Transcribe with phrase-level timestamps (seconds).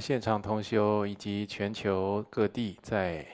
[0.00, 3.26] 现场同修以及全球各地在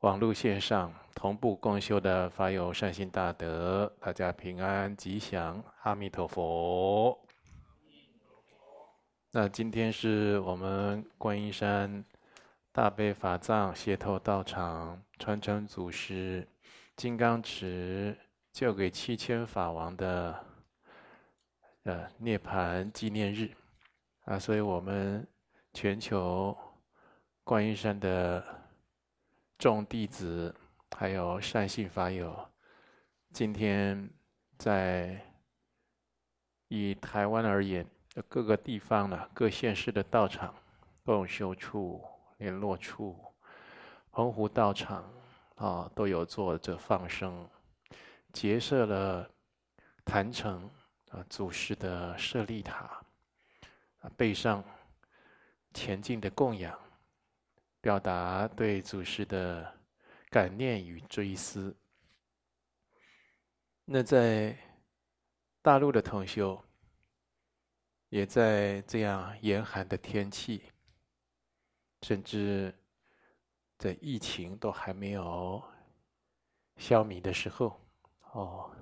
[0.00, 7.18] 网络线上同步共修的法友善心大德，大家平安吉祥，阿弥陀佛。
[9.30, 12.04] 那今天是我们观音山
[12.70, 16.46] 大悲法藏协同道场传承祖师
[16.96, 18.16] 金刚持
[18.52, 20.44] 教给七千法王的
[21.84, 23.50] 呃涅槃纪念日。
[24.24, 25.26] 啊，所以我们
[25.74, 26.56] 全球
[27.42, 28.44] 观音山的
[29.58, 30.54] 众弟子，
[30.96, 32.48] 还有善信法友，
[33.32, 34.08] 今天
[34.56, 35.20] 在
[36.68, 37.84] 以台湾而言，
[38.28, 40.54] 各个地方呢，各县市的道场、
[41.04, 42.00] 共修处、
[42.38, 43.18] 联络处、
[44.12, 45.12] 澎湖道场
[45.56, 47.48] 啊，都有做这放生，
[48.32, 49.28] 结设了
[50.04, 50.70] 坛城
[51.10, 53.04] 啊，祖师的舍利塔。
[54.10, 54.64] 背上
[55.72, 56.78] 前进的供养，
[57.80, 59.72] 表达对祖师的
[60.30, 61.76] 感念与追思。
[63.84, 64.56] 那在
[65.60, 66.62] 大陆的同修，
[68.08, 70.70] 也在这样严寒的天气，
[72.02, 72.74] 甚至
[73.78, 75.62] 在疫情都还没有
[76.76, 77.80] 消弭的时候，
[78.32, 78.74] 哦，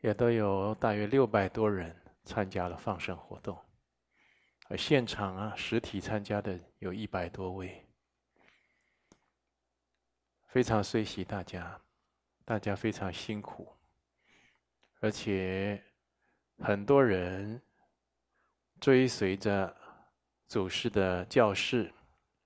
[0.00, 1.94] 也都有大约六百多人
[2.24, 3.58] 参加了放生活动。
[4.76, 7.86] 现场啊，实体参加的有一百多位，
[10.48, 11.80] 非常随喜大家，
[12.44, 13.68] 大家非常辛苦，
[15.00, 15.82] 而且
[16.58, 17.60] 很多人
[18.80, 19.76] 追随着
[20.46, 21.92] 祖师的教示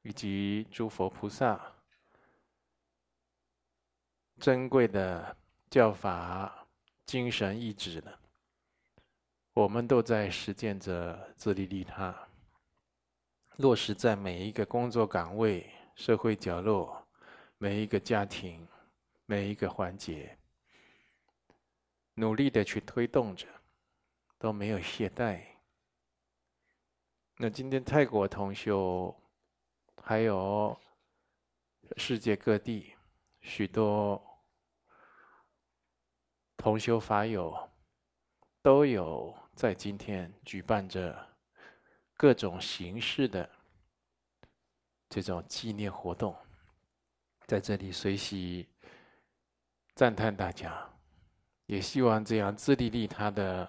[0.03, 1.61] 以及诸佛菩萨
[4.41, 5.37] 珍贵的
[5.71, 6.67] 教法
[7.05, 8.13] 精神意志呢。
[9.55, 12.28] 我们都在实践着自利利他，
[13.59, 17.05] 落实在每一个工作岗位、社会角落、
[17.59, 18.65] 每一个家庭、
[19.27, 20.39] 每一个环节，
[22.15, 23.49] 努力的去推动着，
[24.39, 25.43] 都没有懈怠。
[27.37, 29.13] 那今天泰国同修，
[30.05, 30.79] 还有
[31.97, 32.95] 世界各地
[33.41, 34.23] 许多
[36.57, 37.69] 同修法友，
[38.63, 39.37] 都有。
[39.53, 41.19] 在今天举办着
[42.19, 43.49] 各种形式的
[45.09, 46.37] 这种纪念活动，
[47.47, 48.69] 在这里随喜
[49.95, 50.87] 赞叹大家，
[51.67, 53.67] 也希望这样自利利他的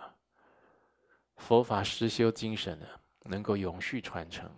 [1.38, 2.88] 佛法实修精神呢，
[3.22, 4.52] 能够永续传承。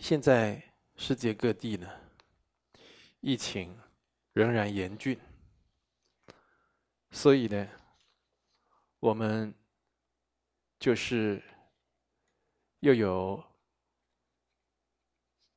[0.00, 0.60] 现在
[0.96, 1.88] 世界各地呢，
[3.20, 3.74] 疫情
[4.32, 5.18] 仍然严峻，
[7.10, 7.68] 所以呢。
[8.98, 9.54] 我们
[10.80, 11.40] 就是
[12.86, 13.42] 又有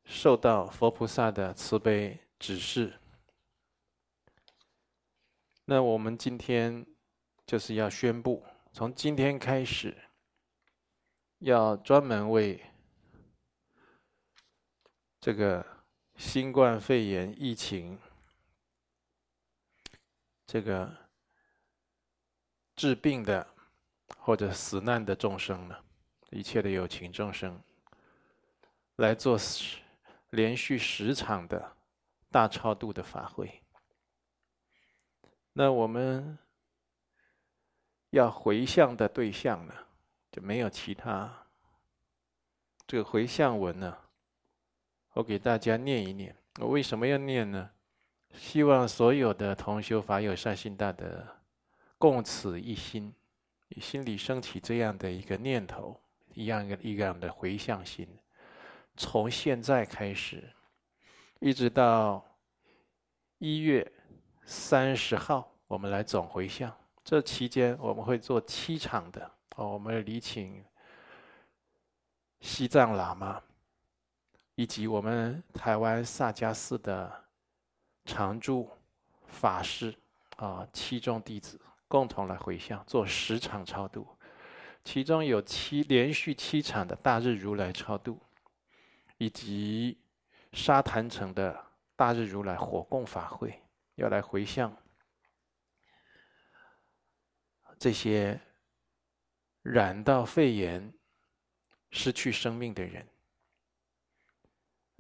[0.04, 3.00] 受到佛菩萨的慈悲指示，
[5.66, 6.84] 那我们今天
[7.46, 9.96] 就是要宣布，从今天开始，
[11.38, 12.60] 要专门为
[15.22, 15.64] 这个
[16.16, 18.00] 新冠肺炎疫情
[20.48, 20.98] 这个。
[22.76, 23.46] 治病的
[24.20, 25.76] 或者死难的众生呢，
[26.32, 27.62] 一切的有情众生，
[28.98, 29.78] 来做十
[30.32, 31.76] 连续十场的
[32.30, 33.62] 大超度的法会。
[35.54, 36.38] 那我们
[38.12, 39.74] 要回向的对象呢，
[40.32, 41.46] 就没有其他。
[42.86, 43.98] 这个回向文呢，
[45.14, 46.36] 我给大家念一念。
[46.60, 47.72] 我为什么要念呢？
[48.34, 51.26] 希望所有的同修法友善心大德。
[51.98, 53.14] 共此一心，
[53.82, 56.00] 心里升起这样的一个念头，
[56.40, 58.08] 一样一个一样的回向心。
[58.96, 60.50] 从现在开始，
[61.42, 62.26] 一直到
[63.40, 63.92] 一月
[64.46, 66.74] 三十号，我们来总回向。
[67.04, 70.64] 这期间我们会做七场的哦，我们礼请
[72.40, 73.42] 西藏喇嘛，
[74.56, 77.12] 以及我们台湾萨迦寺的
[78.06, 78.70] 常住
[79.28, 79.94] 法师
[80.38, 81.60] 啊，七众弟子。
[81.90, 84.08] 共同来回向，做十场超度，
[84.84, 88.20] 其中有七连续七场的大日如来超度，
[89.18, 89.98] 以及
[90.52, 91.64] 沙坛城的
[91.96, 93.62] 大日如来火供法会，
[93.96, 94.76] 要来回向
[97.78, 98.40] 这些
[99.62, 100.92] 染到肺炎、
[101.92, 103.08] 失去生命的人。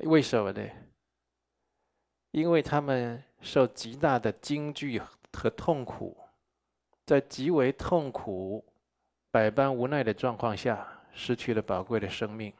[0.04, 0.70] 为什么呢？
[2.32, 5.02] 因为他们受极大的惊惧
[5.34, 6.16] 和痛苦。
[7.06, 8.69] 在极为痛苦、
[9.32, 12.52] 百般无奈的状况下，失去了宝贵的生命，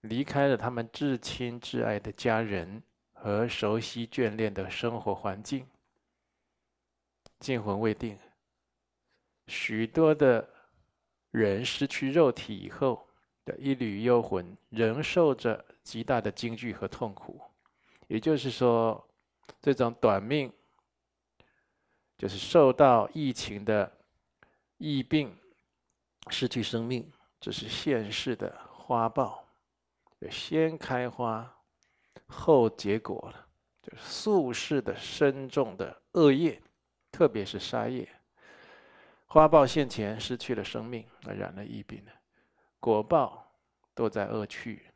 [0.00, 2.82] 离开了他们至亲至爱的家人
[3.12, 5.66] 和熟悉眷恋的生活环境，
[7.38, 8.18] 惊魂未定。
[9.46, 10.48] 许多的
[11.30, 13.06] 人失去肉体以后
[13.44, 17.40] 的一缕幽魂，仍受着极大的惊惧和痛苦。
[18.08, 19.08] 也就是说，
[19.60, 20.52] 这种短命，
[22.18, 23.90] 就是受到疫情的
[24.78, 25.36] 疫病，
[26.30, 27.10] 失去生命，
[27.40, 29.46] 这是现世的花报。
[30.30, 31.52] 先开花，
[32.26, 33.46] 后结果了，
[33.82, 36.62] 就是宿世的深重的恶业，
[37.10, 38.08] 特别是杀业。
[39.26, 42.04] 花报现前失去了生命，而染了疫病，
[42.78, 43.52] 果报
[43.94, 44.86] 都在恶趣。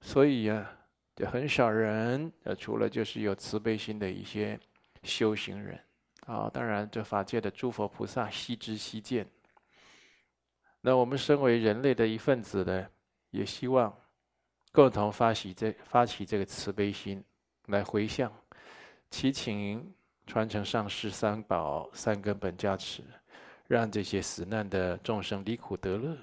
[0.00, 0.76] 所以呀、啊，
[1.14, 4.58] 就很少人，呃，除了就是有慈悲心的一些
[5.04, 5.80] 修行人，
[6.26, 9.24] 啊，当然这法界的诸佛菩萨悉知悉见。
[10.86, 12.86] 那我们身为人类的一份子呢，
[13.30, 13.92] 也希望。
[14.70, 17.24] 共同发起这发起这个慈悲心，
[17.68, 18.30] 来回向，
[19.10, 19.92] 祈请
[20.28, 23.02] 传承上师三宝三根本加持，
[23.66, 26.16] 让这些死难的众生离苦得乐。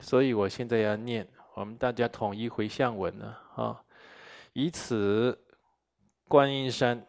[0.00, 3.80] 所以我现在要念我们大家统一回向文呢，啊，
[4.54, 5.38] 以此
[6.26, 7.06] 观音山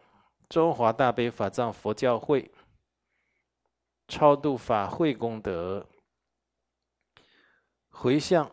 [0.48, 2.48] 中华大悲法藏佛教会
[4.06, 5.84] 超度法会功德
[7.98, 8.52] 回向。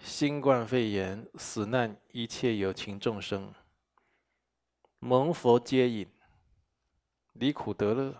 [0.00, 3.52] 新冠肺炎死难一切有情众生，
[4.98, 6.08] 蒙佛接引，
[7.34, 8.14] 离苦得乐。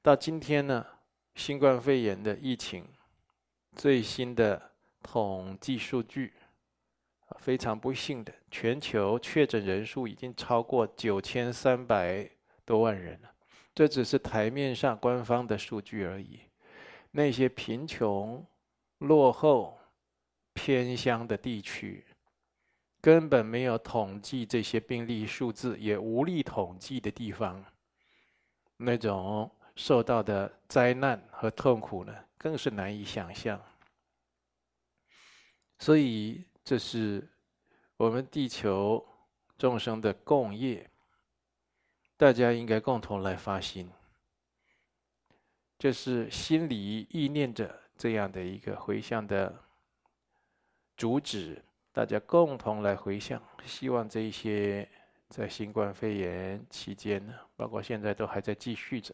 [0.00, 0.86] 到今天呢，
[1.34, 2.88] 新冠肺炎的疫情
[3.72, 4.70] 最新的
[5.02, 6.32] 统计数据，
[7.40, 12.30] 非常不幸的，全球确诊人数已经超过九千三百
[12.64, 13.30] 多万人了。
[13.74, 16.40] 这只是台面上官方的数据而已，
[17.10, 18.46] 那些贫穷。
[18.98, 19.78] 落后、
[20.54, 22.04] 偏乡的地区，
[23.00, 27.64] 根本没有统计这些病例数字，也无力统计的地方，
[28.76, 33.62] 那种受到的灾难和痛苦呢，更是难以想象。
[35.78, 37.24] 所以，这是
[37.96, 39.06] 我们地球
[39.56, 40.90] 众生的共业，
[42.16, 43.88] 大家应该共同来发心，
[45.78, 47.78] 就是心里意念着。
[48.00, 49.52] 这样的一个回向的
[50.96, 51.60] 主旨，
[51.90, 54.88] 大家共同来回向，希望这一些
[55.28, 59.12] 在新冠肺炎期间呢，包括现在都还在继续着，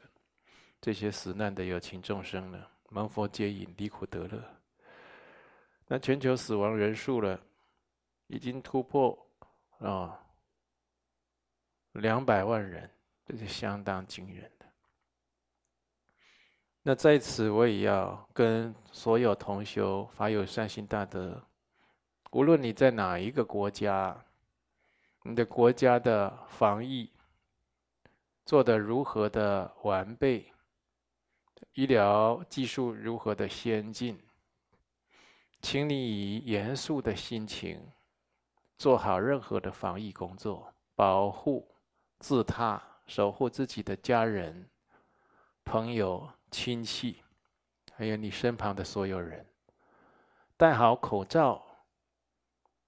[0.82, 4.44] 这些死难的有情众生呢，蒙佛接引，离苦得乐。
[5.86, 7.40] 那全球死亡人数呢，
[8.26, 9.18] 已经突破
[9.78, 10.22] 啊
[11.92, 12.90] 两百万人，
[13.24, 14.52] 这是相当惊人。
[16.86, 21.42] 那在此，我也要跟所有同修、法友善心大德，
[22.32, 24.14] 无论你在哪一个国家，
[25.22, 27.10] 你的国家的防疫
[28.44, 30.52] 做得如何的完备，
[31.72, 34.20] 医疗技术如何的先进，
[35.62, 37.80] 请你以严肃的心情
[38.76, 41.66] 做好任何的防疫工作，保护
[42.18, 44.68] 自他，守护自己的家人、
[45.64, 46.28] 朋友。
[46.54, 47.20] 亲戚，
[47.96, 49.44] 还有你身旁的所有人，
[50.56, 51.60] 戴好口罩，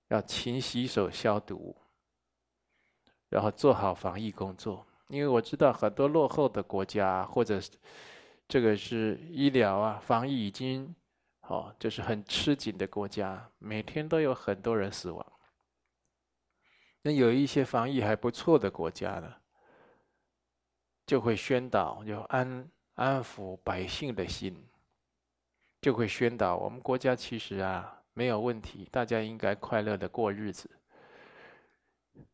[0.07, 1.77] 要勤洗手消毒，
[3.29, 4.87] 然后做好防疫工作。
[5.09, 7.61] 因为我知道很多落后的国家，或者
[8.47, 10.95] 这个是医疗啊、防疫已经
[11.41, 15.33] 哦，就是很吃紧的国家，每天都有很多人死亡。
[17.03, 19.35] 那有一些防疫还不错的国家呢，
[21.05, 22.71] 就会宣导就安。
[22.97, 24.55] 安抚百姓的心，
[25.81, 30.69] 就会宣导我们国家其实啊没有问题，大家应该快乐的过日子。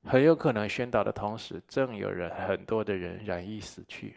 [0.04, 4.16] 很有可能宣导的同时，正有人很多的人染疫死去。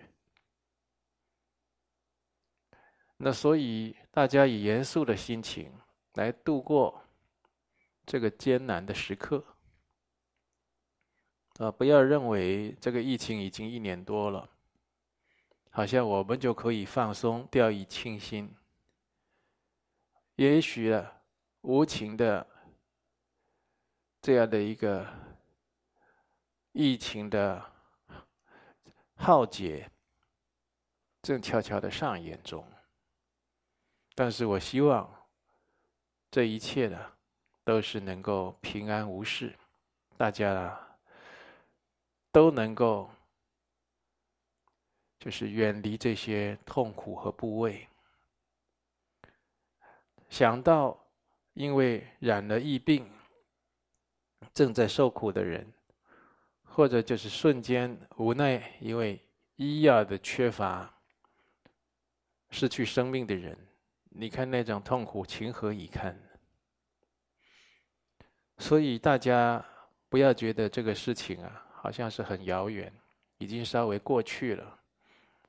[3.18, 5.74] 那所以大家以严肃的心情
[6.14, 7.02] 来度过
[8.06, 9.44] 这个艰难的时刻。
[11.58, 14.48] 啊，不要认为这个疫情已经一年多了。
[15.76, 18.50] 好像我们就可以放松、掉以轻心。
[20.38, 21.22] 也许啊，
[21.64, 22.48] 无情的
[24.22, 25.06] 这样的一个
[26.72, 27.62] 疫情的
[29.16, 29.92] 浩劫，
[31.22, 32.66] 正悄悄的上演中。
[34.16, 35.14] 但是我希望
[36.32, 36.98] 这一切呢，
[37.66, 39.54] 都是能够平安无事，
[40.16, 40.98] 大家啊
[42.32, 43.10] 都能够。
[45.26, 47.88] 就是远离这些痛苦和部位，
[50.30, 50.96] 想到
[51.56, 53.10] 因为染了疫病，
[54.54, 55.74] 正在受苦的人，
[56.64, 59.20] 或者就是瞬间无奈因为
[59.56, 60.94] 医药的缺乏
[62.52, 63.58] 失去生命的人，
[64.10, 66.16] 你看那种痛苦，情何以堪？
[68.60, 69.66] 所以大家
[70.08, 72.94] 不要觉得这个事情啊，好像是很遥远，
[73.40, 74.82] 已经稍微过去了。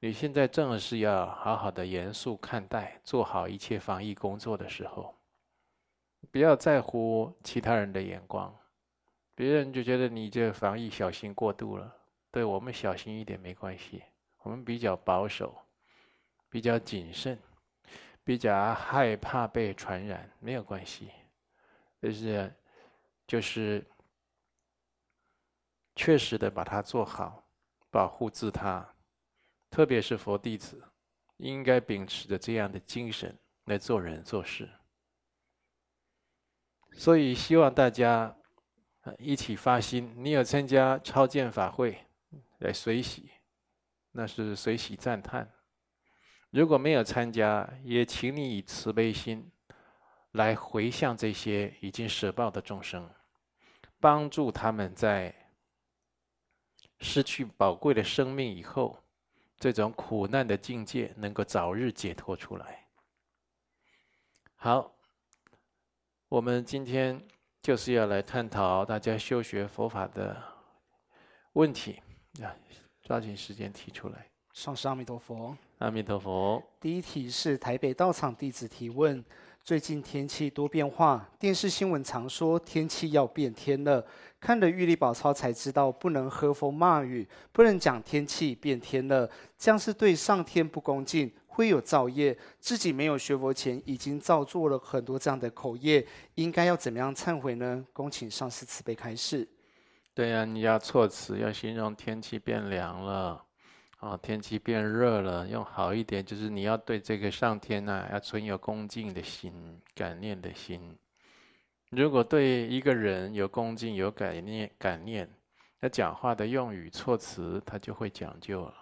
[0.07, 5.13] 你现在正是要好好的严肃看待，做好一切防疫工作的时候，
[6.31, 8.57] 不要在乎其他人的眼光，
[9.35, 11.93] 别人就觉得你这防疫小心过度了，
[12.31, 14.01] 对我们小心一点没关系，
[14.45, 15.53] 我们比较保守，
[16.49, 17.37] 比较谨慎，
[18.23, 21.11] 比较害怕被传染，没有关系，
[22.01, 22.55] 就是
[23.27, 23.85] 就是
[25.97, 27.43] 确实的把它做好，
[27.91, 28.89] 保护自他。
[29.77, 30.83] 特别是佛弟子，
[31.37, 34.67] 应该秉持着这样的精神来做人做事。
[36.93, 38.35] 所以希望大家
[39.19, 40.15] 一起发心。
[40.17, 41.99] 你有参加超荐法会
[42.61, 43.31] 来随喜，
[44.13, 45.45] 那是随喜赞叹；
[46.49, 49.53] 如果没有参加，也请你以慈悲心
[50.31, 53.07] 来回向这些已经舍报的众生，
[54.01, 55.35] 帮助他们在
[56.99, 59.03] 失去宝贵的生命以后。
[59.59, 62.87] 这种苦难的境界能够早日解脱出来。
[64.55, 64.95] 好，
[66.29, 67.21] 我们今天
[67.63, 70.37] 就是要来探讨大家修学佛法的
[71.53, 72.03] 问题
[72.43, 72.55] 啊，
[73.03, 74.29] 抓紧时间提出来。
[74.53, 76.63] 上师阿弥陀佛，阿弥陀佛。
[76.81, 79.25] 第一题是台北道场弟子提问。
[79.67, 84.07] 最近天气多变化，电视新闻常说天气要变天了。
[84.39, 92.39] 看了《玉历宝钞》才知道，不能喝风骂雨，不能讲天气变天了，这样是对上天不恭敬，会有造业。
[92.61, 96.07] 自己没有学佛前，已经造作了很多这样的口业，
[96.37, 97.85] 应该要怎么样忏悔呢？
[97.93, 99.49] 恭请上师慈悲开示。
[100.15, 103.46] 对呀、啊，你要措辞，要形容天气变凉了。
[104.07, 109.53] 啊，天气变热了，用好一点，就是你要对这个上天呐、要存有恭敬的心、
[109.97, 110.97] 感念的心。
[111.91, 115.29] 如果对一个人有恭敬、有感念、感念，
[115.81, 118.75] 那讲话的用语措辞，他就会讲究了。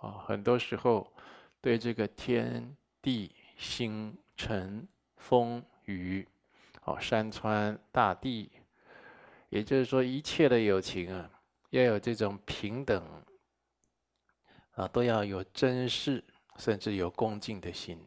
[0.00, 1.06] 哦，很多时候
[1.60, 4.86] 对这个天地星辰
[5.18, 6.26] 风雨，
[6.82, 8.50] 哦，山川大地，
[9.50, 11.30] 也就是说一切的友情啊，
[11.70, 13.00] 要有这种平等。
[14.72, 16.24] 啊，都要有珍视，
[16.56, 17.98] 甚至有恭敬的心。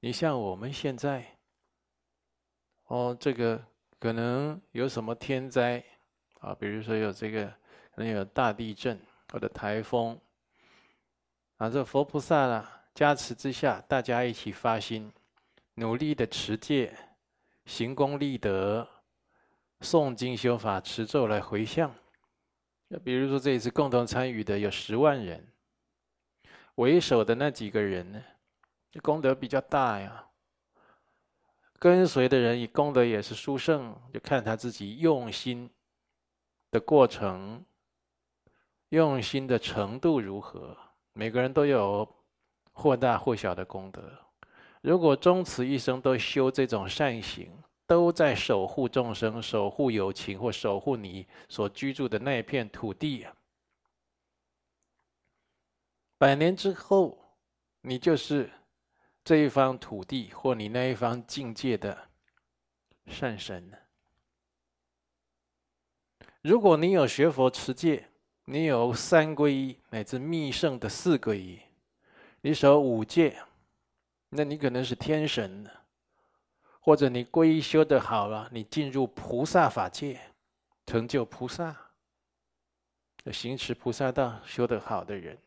[0.00, 1.24] 你像我们现在，
[2.86, 3.62] 哦，这个
[3.98, 5.82] 可能有什么天灾
[6.40, 6.54] 啊？
[6.54, 7.46] 比如说有这个，
[7.94, 9.00] 可能有大地震
[9.32, 10.18] 或者台风。
[11.56, 15.10] 啊，这佛菩萨啊加持之下，大家一起发心，
[15.74, 16.94] 努力的持戒、
[17.64, 18.86] 行功立德、
[19.80, 21.94] 诵经修法、持咒来回向。
[22.88, 25.46] 那比如说这一次共同参与的有十万人。
[26.80, 28.22] 为首的那几个人呢，
[29.02, 30.26] 功德比较大呀。
[31.78, 35.70] 跟随的人以功德也是殊胜，就看他自己用心
[36.70, 37.64] 的过程，
[38.88, 40.76] 用心的程度如何。
[41.12, 42.06] 每个人都有
[42.72, 44.02] 或大或小的功德。
[44.80, 47.50] 如果终此一生都修这种善行，
[47.86, 53.26] 都在守护众生、守护友情或守护你所居住的那一片土地。
[56.20, 57.18] 百年之后，
[57.80, 58.50] 你就是
[59.24, 62.10] 这一方土地或你那一方境界的
[63.06, 63.72] 善神。
[66.42, 68.10] 如果你有学佛持戒，
[68.44, 71.58] 你有三皈依乃至密乘的四皈依，
[72.42, 73.38] 你守五戒，
[74.28, 75.64] 那你可能是天神；
[76.80, 80.20] 或者你皈依修得好了，你进入菩萨法界，
[80.84, 81.74] 成就菩萨，
[83.32, 85.38] 行持菩萨道修得好的人。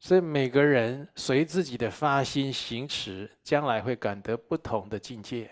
[0.00, 5.50] 所以每个人随自己的发心行持，将来会感得不同的境界。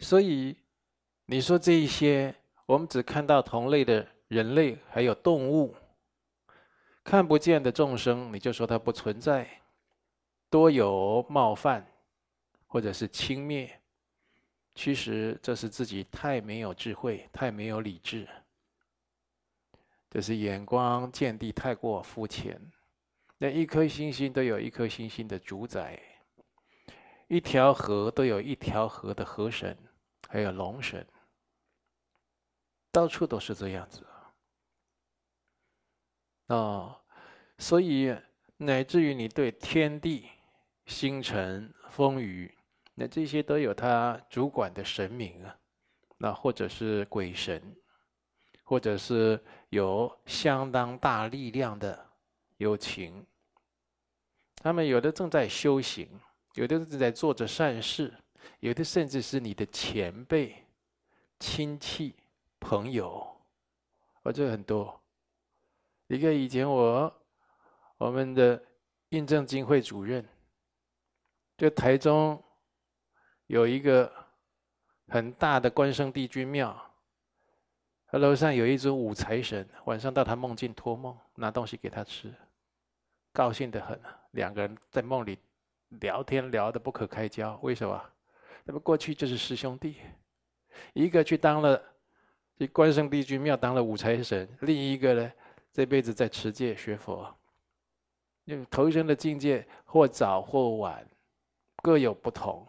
[0.00, 0.56] 所以
[1.26, 2.34] 你说这一些，
[2.66, 5.74] 我们只看到同类的人类还有动物，
[7.04, 9.48] 看不见的众生，你就说它不存在，
[10.50, 11.86] 多有冒犯，
[12.66, 13.70] 或者是轻蔑。
[14.74, 18.26] 其实这是自己太没有智慧，太没有理智。
[20.12, 22.60] 就是眼光见地太过肤浅，
[23.38, 25.98] 那一颗星星都有一颗星星的主宰，
[27.28, 29.74] 一条河都有一条河的河神，
[30.28, 31.06] 还有龙神，
[32.90, 34.06] 到处都是这样子。
[36.48, 37.00] 哦，
[37.56, 38.14] 所以
[38.58, 40.28] 乃至于你对天地
[40.84, 42.54] 星辰、风雨，
[42.94, 45.56] 那这些都有他主管的神明啊，
[46.18, 47.74] 那或者是鬼神，
[48.62, 52.06] 或者是有相当大力量的
[52.56, 53.24] 有情，
[54.56, 56.08] 他们有的正在修行，
[56.54, 58.12] 有的正在做着善事，
[58.60, 60.64] 有的甚至是你的前辈、
[61.38, 62.14] 亲戚、
[62.60, 63.26] 朋友，
[64.22, 65.00] 哦，这很多。
[66.08, 67.22] 一个以前我
[67.98, 68.62] 我们的
[69.10, 70.26] 印证经会主任。
[71.58, 72.42] 就台中
[73.46, 74.12] 有一个
[75.08, 76.91] 很大的关圣帝君庙，
[78.12, 82.30] 他楼上有一尊五财神，晚上到他梦境托梦，拿东西给他吃，
[83.32, 83.98] 高兴得很。
[84.32, 85.38] 两个人在梦里
[86.00, 87.98] 聊天聊得不可开交，为什么？
[88.64, 89.96] 那么过去就是师兄弟，
[90.92, 91.82] 一个去当了
[92.58, 95.32] 去关圣帝君庙当了五财神，另一个呢
[95.72, 97.34] 这辈子在持戒学佛，
[98.44, 101.02] 就投生的境界或早或晚。
[101.82, 102.66] 各有不同，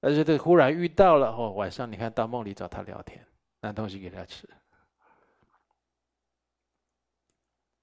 [0.00, 3.22] 但是这忽然遇到了哦，晚上你看到梦里找他聊天，
[3.66, 4.48] 拿东西给他吃。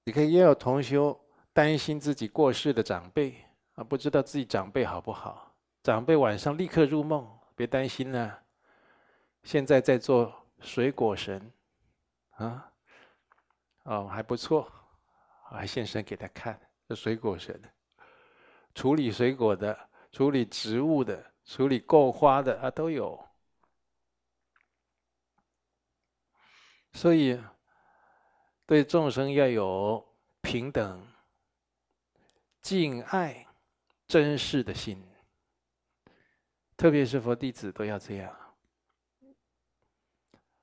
[0.04, 1.18] 你可以也有同修
[1.52, 3.34] 担心自己过世的长辈
[3.74, 5.54] 啊，不知道自己长辈好不好？
[5.82, 8.42] 长辈晚上立刻入梦，别担心了。
[9.42, 11.52] 现在在做水果神
[12.36, 12.72] 啊，
[13.82, 14.70] 哦还不错，
[15.50, 17.60] 还现身给他看，这水果神。
[18.74, 19.78] 处理水果的、
[20.10, 23.22] 处理植物的、处理供花的啊，都有。
[26.94, 27.38] 所以，
[28.64, 30.02] 对众生要有
[30.40, 31.06] 平等、
[32.62, 33.46] 敬爱、
[34.06, 35.04] 珍视的心，
[36.76, 38.34] 特别是佛弟子都要这样。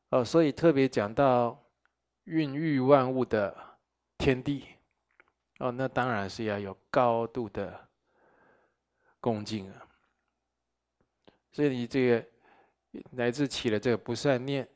[0.09, 1.61] 哦，所以特别讲到
[2.23, 3.55] 孕育万物的
[4.17, 4.65] 天地，
[5.59, 7.87] 哦，那当然是要有高度的。
[9.23, 9.87] 恭敬啊！
[11.51, 12.25] 所以你这个
[13.11, 14.67] 乃至起了这个不善念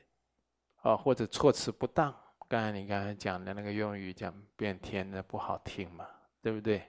[0.86, 2.16] 啊，或者措辞不当，
[2.48, 6.08] 刚才你刚才讲的那个用语讲变天的不好听嘛，
[6.44, 6.88] 对不对？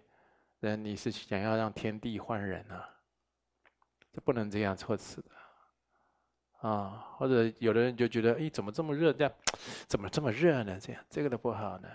[0.61, 2.87] 那你是想要让天地换人啊？
[4.13, 7.15] 这不能这样措辞的啊！
[7.17, 9.15] 或者有的人就觉得，哎，怎么这么热？
[9.15, 9.33] 这样
[9.87, 10.79] 怎么这么热呢？
[10.79, 11.89] 这样这个都不好呢。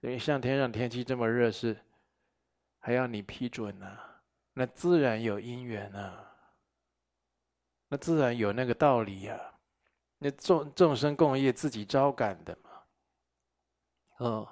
[0.00, 1.76] 因为上天让天气这么热，是
[2.80, 3.98] 还要你批准呢、
[4.52, 6.28] 那自然有因缘啊，
[7.86, 9.52] 那自然有那个道理呀、啊。
[10.18, 12.70] 那众众生共业自己招感的嘛，
[14.18, 14.48] 哦。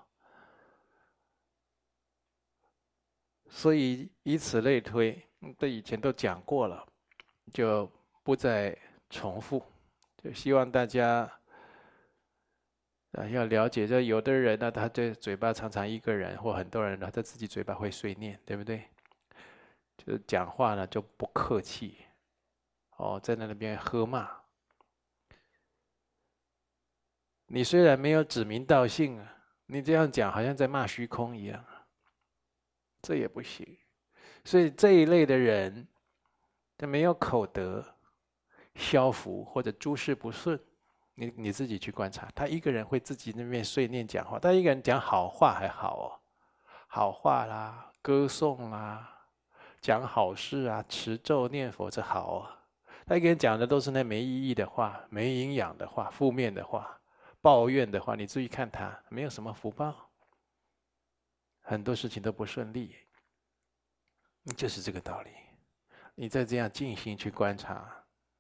[3.48, 5.27] 所以以此类推，
[5.59, 6.87] 这以前都讲过了，
[7.53, 7.90] 就
[8.22, 8.77] 不再
[9.09, 9.64] 重复。
[10.18, 11.31] 就希望大家
[13.12, 18.88] 啊要了解，这有的人呢，他这嘴巴常常一个人或很多人呢，他自己嘴巴会碎念，对不对？
[19.96, 22.05] 就讲话呢就不客气，
[22.96, 24.43] 哦，在那边喝骂。
[27.55, 29.33] 你虽然没有指名道姓啊，
[29.67, 31.64] 你这样讲好像在骂虚空一样，
[33.01, 33.64] 这也不行。
[34.45, 35.87] 所以这一类的人，
[36.77, 37.95] 他没有口德、
[38.75, 40.59] 消福或者诸事不顺，
[41.14, 46.11] 你你自己去观察，他一个人会自己那边碎念讲话，他一个人讲好话还好哦，
[46.88, 49.12] 好话啦，歌颂啦。
[49.81, 52.59] 讲好事啊，持咒念佛这好啊。
[53.07, 56.99] 他一个人讲的都是那没意义的话，没营养的话，负面的话，
[57.44, 58.16] 抱怨的话。
[58.16, 60.09] 你注意看他，没有什么福报，
[61.61, 62.96] 很多事情都不顺利。
[64.57, 65.30] 就是这个道理。
[66.14, 67.87] 你再这样静心去观察，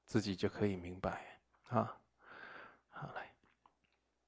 [0.06, 1.38] 自己就可以明白
[1.68, 1.98] 啊。
[2.88, 3.30] 好来。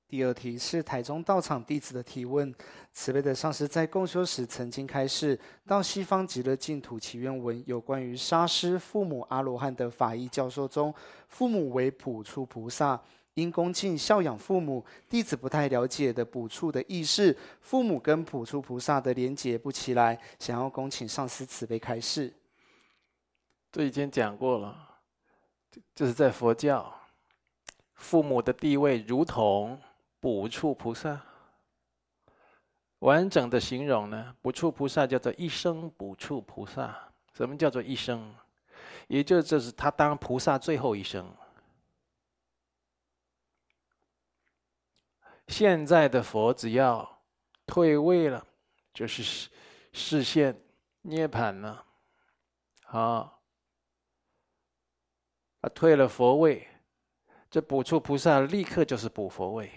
[0.08, 2.54] 第二题是台中道场弟子的提问：
[2.92, 10.94] 慈悲的上师在共修时曾经开示，到西方极乐净土祈愿文有关于杀师父母阿罗汉的法义教授中，
[11.28, 13.02] 父母为普处菩萨，
[13.37, 14.85] 因恭敬孝养父母。
[15.09, 22.33] 弟子不太了解的补处的意思，父母跟补处菩萨的连结不起来，想要恭请上师慈悲开示。
[23.72, 24.77] 这已经讲过了，
[25.94, 26.92] 这是在佛教，
[27.94, 29.81] 父母的地位如同。
[30.18, 31.20] 补处菩萨，
[33.01, 34.35] 完整的形容呢？
[34.42, 36.99] 补处菩萨叫做一生补处菩萨。
[37.33, 38.35] 什么叫做一生？
[39.07, 41.31] 也就这是他当菩萨最后一生。
[45.48, 47.22] 现在的佛只要
[47.66, 48.46] 退位了，
[48.92, 49.48] 就是
[49.92, 50.61] 示现
[51.02, 51.85] 涅槃了。
[52.85, 53.42] 好，
[55.61, 56.66] 他退了佛位，
[57.50, 59.70] 这补处菩萨立刻就是补佛位。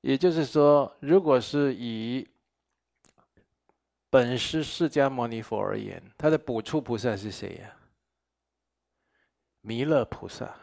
[0.00, 2.28] 也就是说，如果是以
[4.10, 7.76] 本师释迦牟尼佛而言，他的补处菩萨是谁呀？
[9.60, 10.54] 弥勒菩萨。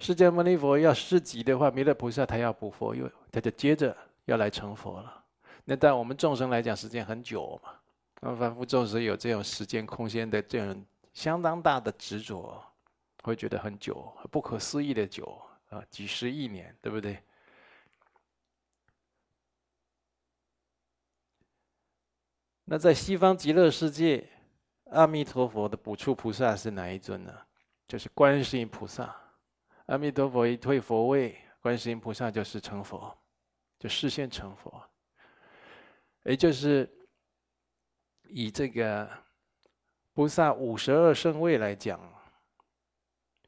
[0.00, 5.24] 释迦牟尼佛要示寂的话，弥勒菩萨他要补佛，因为他就接着要来成佛了。
[5.64, 7.72] 那但我们众生来讲，时间很久嘛。
[8.20, 12.64] 那凡夫众生有这种时间空间的这种相当大的执着，
[13.22, 17.22] 会觉得很久，不可思议的久啊，几十亿年，对不对？
[22.64, 24.28] 那在西方极乐世界，
[24.90, 27.34] 阿弥陀佛的补处菩萨是哪一尊呢？
[27.86, 29.14] 就是观世音菩萨。
[29.88, 33.16] 阿弥陀佛一退佛位，观世音菩萨就是成佛，
[33.78, 34.82] 就示现成佛。
[36.24, 36.86] 也就是
[38.24, 39.10] 以这个
[40.12, 41.98] 菩萨五十二圣位来讲，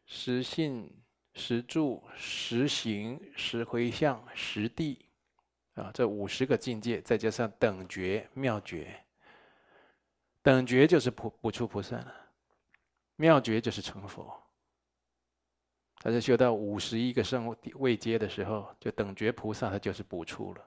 [0.06, 0.90] 实信、
[1.34, 5.10] 实住、实行、实回向、实地，
[5.74, 9.04] 啊，这五十个境界，再加上等觉、妙觉。
[10.40, 12.14] 等觉就是补补处菩萨了，
[13.16, 14.42] 妙觉就是成佛。
[16.02, 20.64] 他在修到五十一个圣位阶的时候，就等觉菩萨，他就是补处了。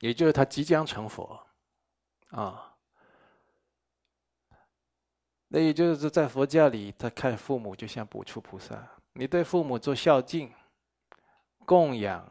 [0.00, 1.46] 也就是他即将成佛，
[2.28, 2.76] 啊，
[5.48, 10.52] 那也就是在佛教里，他看父母就像补处菩萨，你对父母做孝敬、
[11.66, 12.26] 供养，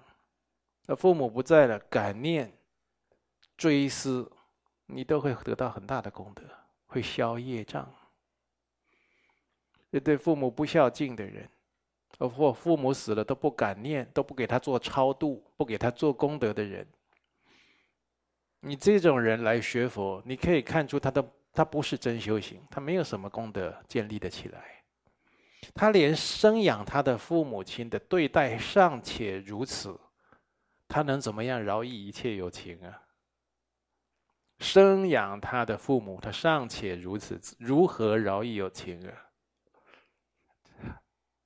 [0.86, 2.56] 那父母不在了，感念、
[3.58, 4.32] 追思，
[4.86, 6.44] 你都会得到很大的功德，
[6.88, 7.94] 会消业障。
[10.00, 11.50] 对父母不孝敬的人，
[12.18, 16.88] 或父母死了都不敢念，都不给他做超度，不给他做功德的人，
[18.62, 24.84] 你这种人来学佛，你可以看出他的他不是真修行，他没有什么功德建立的起来，
[25.74, 30.00] 他连生养他的父母亲的对待尚且如此，
[30.88, 33.02] 他能怎么样饶益一切有情啊？
[34.60, 39.14] 生养他的父母，他尚且如此，如何饶益有情啊？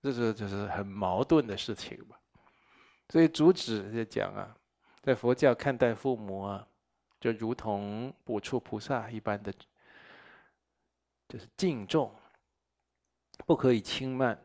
[0.02, 2.16] 这是就是很矛盾的事情嘛，
[3.10, 4.56] 所以主旨就讲啊，
[5.02, 6.66] 在佛教看待父母啊，
[7.20, 9.52] 就如同补处菩萨一般的，
[11.28, 12.16] 就是敬重，
[13.46, 14.42] 不可以轻慢。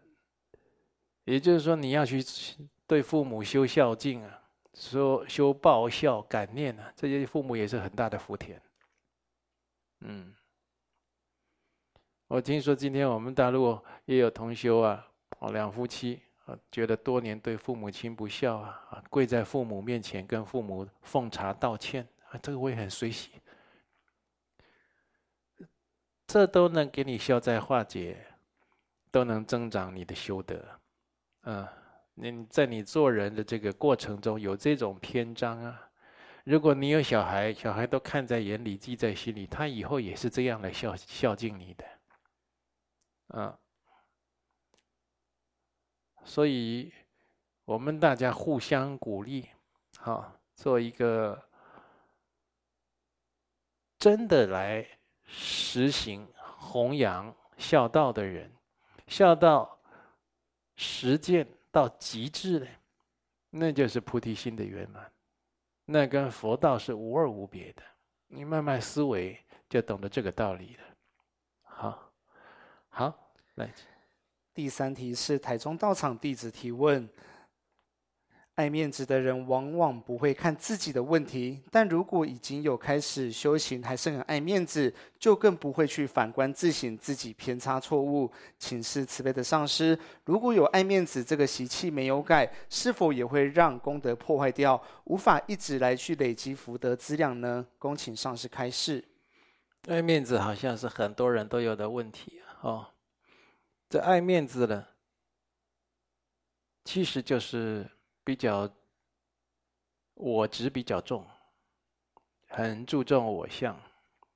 [1.24, 2.18] 也就是说，你要去
[2.86, 4.42] 对父母修孝敬啊，
[4.74, 8.60] 说修报孝感念啊，这些父母也是很大的福田。
[10.00, 10.34] 嗯，
[12.26, 15.12] 我听说今天我们大陆也有同修啊。
[15.50, 23.30] 两夫妻啊，觉得多年对父母亲不孝啊，啊，跪在父母面前跟父母奉茶道歉啊，这个我也很随喜，
[26.26, 28.26] 这都能给你消灾化解，
[29.10, 30.62] 都能增长你的修德，
[31.40, 31.72] 啊，
[32.14, 35.88] 你在你做人的这个过程中有这种篇章啊，
[36.44, 41.84] 如果你有小孩，小孩都看在眼里，记在心里，他以后也是这样来孝孝敬你的，
[43.28, 43.58] 啊。
[46.24, 46.92] 所以，
[47.64, 49.48] 我们大家互相鼓励，
[49.98, 51.40] 好，做一个
[53.98, 54.86] 真的来
[55.24, 56.26] 实行
[56.58, 58.52] 弘扬孝道的人，
[59.06, 59.78] 孝道
[60.76, 62.66] 实践到极致的，
[63.50, 65.12] 那就是菩提心的圆满，
[65.84, 67.82] 那跟佛道是无二无别的。
[68.26, 70.82] 你慢慢思维，就懂得这个道理了。
[71.62, 72.12] 好，
[72.88, 73.72] 好，来。
[74.54, 77.08] 第三题是台中道场弟子提问：
[78.54, 88.30] 爱面子的人往往不会看自己的问题，但如果已经有开始修行，还是很爱面子，就更不会去反观自省自己偏差错误。
[88.56, 97.66] 请示慈悲的上师，如果有爱面子这个习气没有改，是否也会让功德破坏掉，无法一直来去累积福德资量呢？
[97.76, 99.04] 恭请上师开示。
[99.88, 102.86] 爱面子好像是很多人都有的问题哦。
[103.94, 104.84] 这爱面子呢，
[106.84, 107.88] 其实就是
[108.24, 108.68] 比较
[110.14, 111.24] 我执比较重，
[112.48, 113.80] 很注重我相，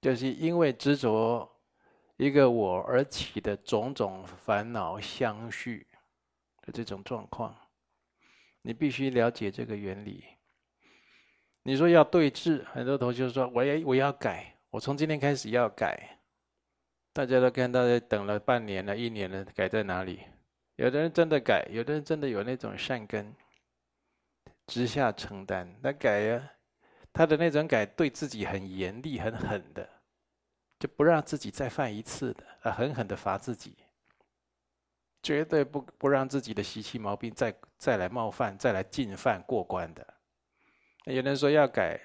[0.01, 1.61] 就是因为执着
[2.19, 5.85] 一个我而起的种种烦恼相续
[6.63, 7.53] 的这种状况，
[8.63, 10.23] 你必须了解这个原理。
[11.65, 16.18] 你说要对治，很多同学说我要我要改，我从今天开始要改。
[17.19, 20.21] 大家都看到，等了半年了，一年了，改在哪里？
[20.77, 23.35] 有的人真的改，有的人真的有那种善根，
[24.69, 26.53] 直下承担，他改呀，
[27.13, 29.91] 他的那种改对自己很严厉、很狠的，
[30.79, 33.77] 就不让自己再犯一次的，啊，狠狠的罚自己，
[35.21, 40.07] 绝对不不让自己的习气毛病再再来冒犯、再来进犯过关的，
[41.07, 42.01] 有人说要改，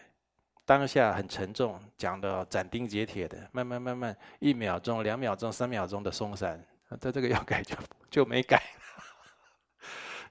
[0.65, 6.65] 当下很沉重，讲的斩钉截铁的，慢慢慢慢，一秒钟、两秒钟、三秒钟的松散，
[7.01, 7.75] 他这个要改就
[8.09, 8.61] 就没改。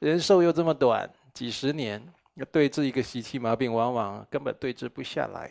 [0.01, 2.03] 人寿又这么短，几十年，
[2.35, 5.51] 要对治一个习气毛病，往往根本对治不下来。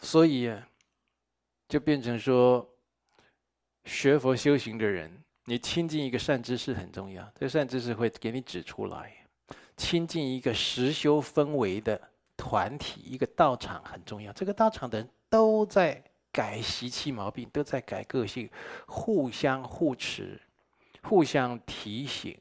[0.00, 0.54] 所以，
[1.68, 2.66] 就变成说，
[3.84, 9.12] 学佛修行的人，你亲近一个善知识很重要，这个善知识会给你指出来。
[9.76, 12.00] 亲近一个实修氛围的
[12.44, 14.30] 团体，一个道场很重要。
[14.34, 18.50] 这个道场的人都在改习气毛病，都在改个性，
[18.86, 20.38] 互相护持。
[21.02, 22.38] 互相提醒，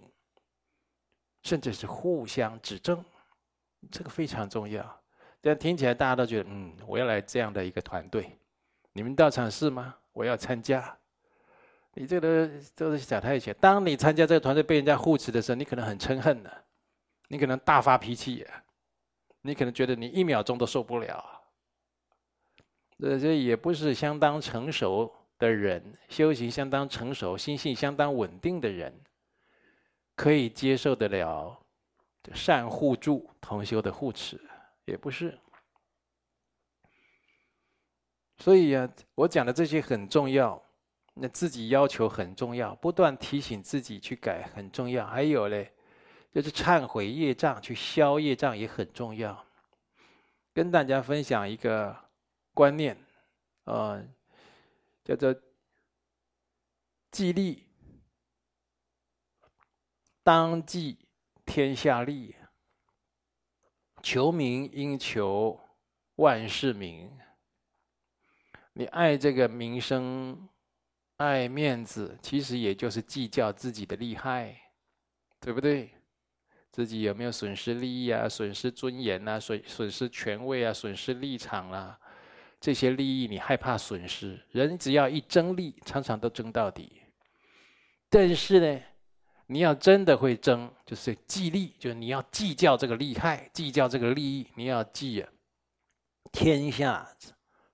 [1.41, 3.03] 甚至是互相指正，
[3.91, 5.01] 这个非常重要。
[5.41, 8.37] 这样听起来大家都觉得，嗯，我要来这样的一个团队。
[8.93, 9.95] 你们道场是吗？
[10.13, 10.97] 我要参加。
[11.93, 13.51] 你这个都是小太极。
[13.53, 16.63] 当你参加这个团队被人家护持的时候，你可能很嗔恨的，
[17.27, 18.47] 你可能大发脾气，
[19.43, 21.23] 你可能觉得你一秒钟都受不了。
[22.97, 25.13] 这这也不是相当成熟。
[25.39, 28.97] 的人修行相当成熟、心性相当稳定的人，
[30.15, 31.59] 可以接受得了
[32.33, 34.39] 善互助同修的护持，
[34.85, 35.37] 也不是。
[38.37, 40.63] 所以呀、啊，我讲的这些很重要，
[41.15, 45.05] 那自己要求很重要，不断提醒自己去改很重要。
[45.05, 45.73] 还有嘞，
[46.33, 49.45] 就是忏悔业障、去消业障也很重要。
[50.53, 51.95] 跟大家分享一个
[52.53, 52.95] 观念，
[53.65, 54.07] 啊、呃。
[55.03, 55.35] 叫做
[57.11, 57.65] 计利，
[60.23, 60.97] 当计
[61.45, 62.33] 天下利。
[64.01, 65.59] 求名应求
[66.15, 67.11] 万世名。
[68.71, 70.47] 你爱这个名声，
[71.17, 74.57] 爱面子，其实也就是计较自己的利害，
[75.39, 75.93] 对不对？
[76.73, 78.27] 自己有没有损失利益啊？
[78.27, 79.39] 损失尊严啊？
[79.39, 80.73] 损损失权位啊？
[80.73, 81.99] 损失立场啊？
[82.59, 87.03] 这些利益你害怕损失，人只要一争利，常常都争到底。
[88.09, 88.81] 但是呢，
[89.45, 95.23] 你要真的会争，就是计利，就是你要计较这个利害，计较这个利益，你要计，
[96.31, 97.07] 天下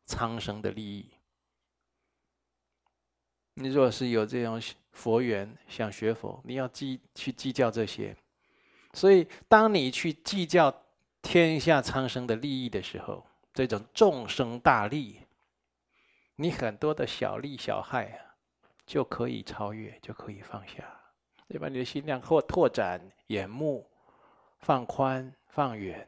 [0.05, 1.09] 苍生的利益。
[3.53, 8.13] 你若是有这种佛缘，想学佛，你要计去计较这些。
[8.93, 10.83] 所以，当你去计较
[11.21, 15.19] 天下苍生的利益的时候，这种众生大利，
[16.35, 18.35] 你很多的小利小害啊，
[18.85, 20.83] 就可以超越，就可以放下，
[21.47, 21.67] 对吧？
[21.69, 23.85] 你的心量或拓展眼目，
[24.59, 26.07] 放宽放远。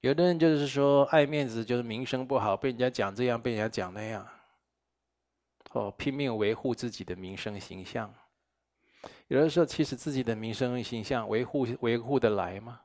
[0.00, 4.28] 有的人就是说爱面子，就是名声不好，被人家讲这样，被人家讲那样，
[5.72, 8.12] 哦，拼命维护自己的名声形象。
[9.28, 12.80] 有的时候，其实自己的名声形象维护维护得来吗？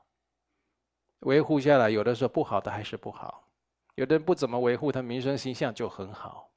[1.20, 3.48] 维护下来，有的时候不好的还是不好，
[3.94, 6.50] 有的人不怎么维护，他名声形象就很好。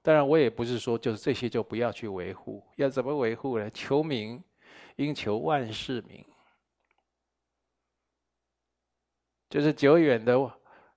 [0.00, 3.68] 当然，我也不是说就是这些就不要去维护，要怎么维护呢？
[3.70, 4.42] 求名，
[4.96, 6.24] 应求万世名，
[9.50, 10.52] 就是久远的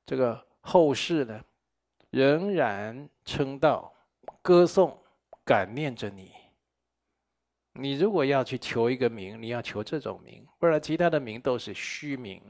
[0.05, 1.43] 这个后世呢，
[2.11, 3.91] 仍然称道、
[4.43, 5.03] 歌颂、
[5.43, 6.31] 感念着你。
[7.77, 12.41] 你如果要去求一个名，你要求这种名，不然其他的名都是虚名。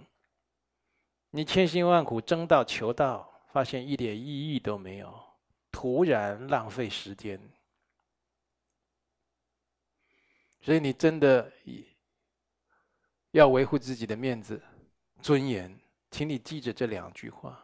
[1.31, 5.13] 你千辛万苦争到求到，发现一点意义都没有，
[5.71, 7.41] 徒然浪费时间。
[10.61, 11.51] 所以你真的
[13.31, 14.61] 要维护自己的面子、
[15.21, 15.77] 尊严，
[16.11, 17.61] 请你记着这两句话。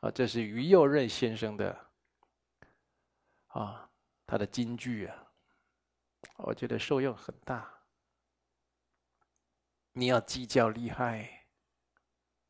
[0.00, 1.78] 啊，这是于右任先生的
[3.48, 3.88] 啊，
[4.26, 5.29] 他的金句啊，
[6.36, 7.68] 我觉得受用很大。
[9.92, 11.36] 你要计较利害。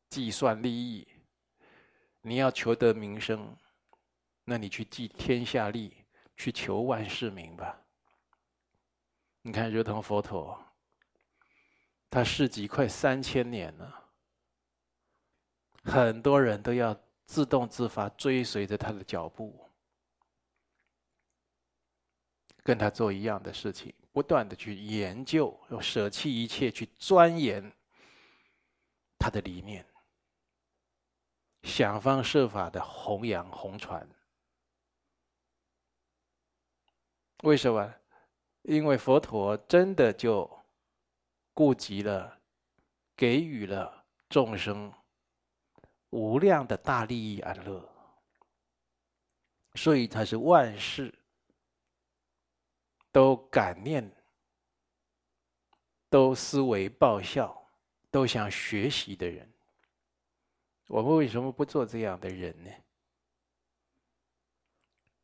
[0.09, 1.07] 计算利益，
[2.19, 3.55] 你要求得名声，
[4.43, 6.03] 那你去计天下利，
[6.35, 7.81] 去求万世名吧。
[9.41, 10.61] 你看，如同佛陀，
[12.09, 14.11] 他事迹快三千年了，
[15.85, 16.93] 很多人都要
[17.25, 19.60] 自动自发追随着他的脚步，
[22.63, 27.71] 跟他做一样的事情，不断的去研究，舍弃一切去钻研
[29.17, 29.85] 他的理念。
[31.63, 34.07] 想方设法的弘扬弘传，
[37.43, 37.93] 为什么？
[38.63, 40.49] 因为佛陀真的就
[41.53, 42.39] 顾及了，
[43.15, 44.93] 给予了众生
[46.11, 47.87] 无量的大利益安乐，
[49.75, 51.13] 所以他是万事
[53.11, 54.11] 都感念
[56.09, 57.69] 都思维报效，
[58.09, 59.51] 都想学习的人，
[60.87, 62.69] 我们为什么不做这样的人呢？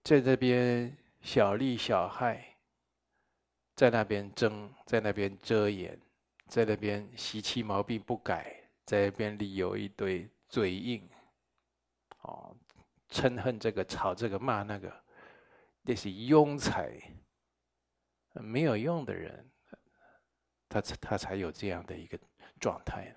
[0.03, 2.55] 在这边小利小害，
[3.75, 5.99] 在那边争，在那边遮掩，
[6.47, 11.09] 在那边习气毛病不改，在那边里有一堆嘴硬，
[12.21, 12.55] 哦，
[13.09, 15.03] 嗔恨这个，吵这个，骂那个，
[15.81, 16.97] 那是庸才，
[18.41, 19.51] 没有用的人，
[20.69, 22.19] 他他才有这样的一个
[22.59, 23.13] 状态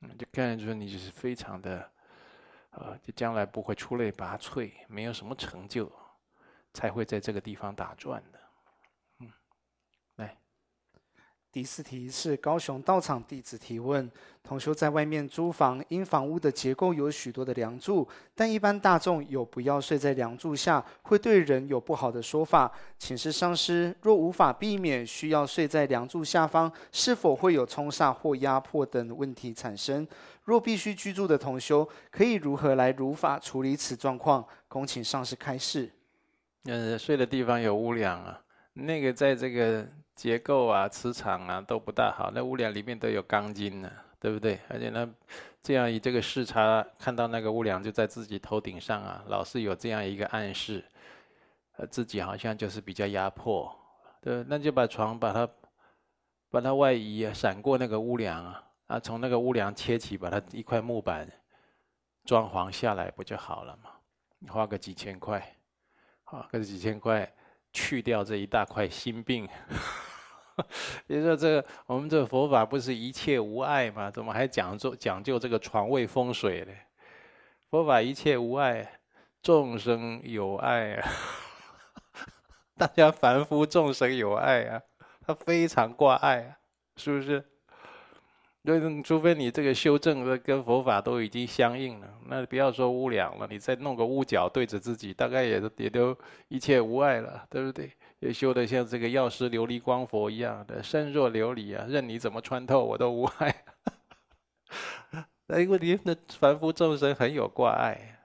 [0.00, 0.16] 呢。
[0.18, 1.92] 就看出你就是非常的。
[2.76, 5.88] 呃，就将来不会出类拔萃，没有什么成就，
[6.72, 8.40] 才会在这个地方打转的。
[9.20, 9.32] 嗯，
[10.16, 10.36] 来，
[11.54, 14.10] 第四题是高雄道场弟子提问：
[14.42, 22.68] 同修在外面租房，因房屋的结构有许多的梁柱，但一般大众有不要睡在梁柱下，会对人有不好的说法。
[22.98, 30.04] 请示上师，若无法避免需要睡在梁柱下方，是否会有冲煞或压迫等问题产生？
[30.42, 34.44] 若必须居住的同修，可以如何来如法处理此状况？
[34.66, 35.88] 恭请上师开示。
[36.64, 38.42] 嗯，睡的地方有屋梁啊，
[38.74, 42.30] 那个在这个结构啊、磁场啊都不大好。
[42.34, 44.60] 那屋梁里面都有钢筋呢，对不对？
[44.68, 45.14] 而且呢，
[45.62, 50.84] 这样以这个视察看到那个屋梁就在自己头顶上啊，老是有这样一个暗示，
[51.76, 53.74] 呃，自己好像就是比较压迫，
[54.20, 55.48] 对，那就把床把它
[56.50, 58.60] 把它外移啊，闪过那个屋梁啊。
[58.86, 61.26] 啊，从那个屋梁切起，把它一块木板
[62.26, 63.90] 装潢下来，不就好了吗？
[64.52, 65.56] 花个几千块，
[66.22, 67.32] 花个几千块，
[67.74, 69.46] 去掉这一大块心病。
[71.08, 74.08] 你说这个，我们这佛法不是一切无碍吗？
[74.08, 76.72] 怎么还讲究讲究这个床位风水呢？
[77.68, 79.00] 佛法一切无碍，
[79.42, 81.08] 众生有爱啊！
[82.78, 84.80] 大家凡夫众生有爱啊，
[85.26, 86.56] 他非常挂碍啊，
[86.96, 87.44] 是不是？
[89.02, 96.16] 除非你这个修正的跟佛法都已经相应了，那不要说屋梁了，你再弄个屋角对着自己，大概也也都
[96.48, 97.92] 一切无碍了，对不对？
[98.20, 103.54] 也修得像这个药师琉璃光佛一样的身若琉璃啊，任你怎么穿透我都无碍。
[105.46, 108.18] 那问题那凡夫众生很有挂碍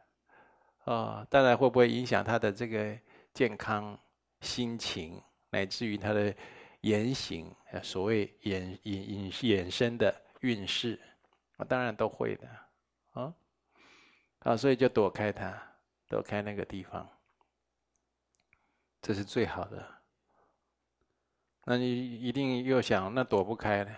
[0.85, 2.97] 啊、当然会不会影响他的这个
[3.33, 3.99] 健康、
[4.39, 6.33] 心情，乃至于他的
[6.81, 7.79] 言行啊？
[7.83, 10.15] 所谓衍衍衍衍生的。
[10.41, 10.97] 运势，
[11.57, 12.47] 我当然都会的，
[13.11, 13.33] 啊，
[14.39, 15.61] 啊，所以就躲开它，
[16.07, 17.05] 躲开那个地方，
[19.01, 19.85] 这是最好的。
[21.65, 23.93] 那你一定又想，那躲不开呢？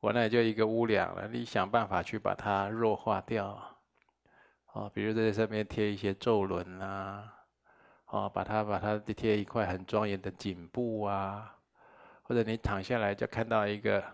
[0.00, 3.78] 我那就一个屋梁了，你想办法去把它弱化掉，
[4.66, 7.34] 啊，比如在上面贴一些咒轮啊，
[8.04, 11.56] 啊，把它把它贴一块很庄严的颈部啊，
[12.22, 14.04] 或者你躺下来就看到一个。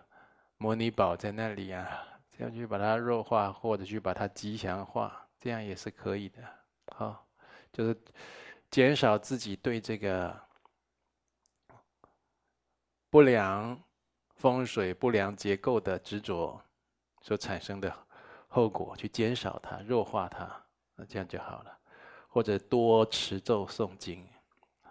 [0.63, 6.43] 摩尼宝在那里啊，这样去把它弱化，或者去把它吉祥化，这样也是可以的。
[6.95, 7.27] 好，
[7.73, 7.99] 就是
[8.71, 10.39] 减少自己对这个
[13.09, 13.81] 不良
[14.35, 16.63] 风水、不良结构的执着
[17.23, 17.91] 所产生的
[18.47, 20.63] 后果，去减少它、弱化它，
[20.95, 21.75] 那这样就好了。
[22.29, 24.29] 或者多持咒诵经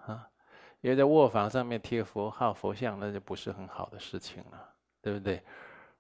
[0.08, 0.28] 啊，
[0.82, 4.74] 因为在卧房上面贴佛号、佛像，那就不是很好的事情了。
[5.02, 5.42] 对不对？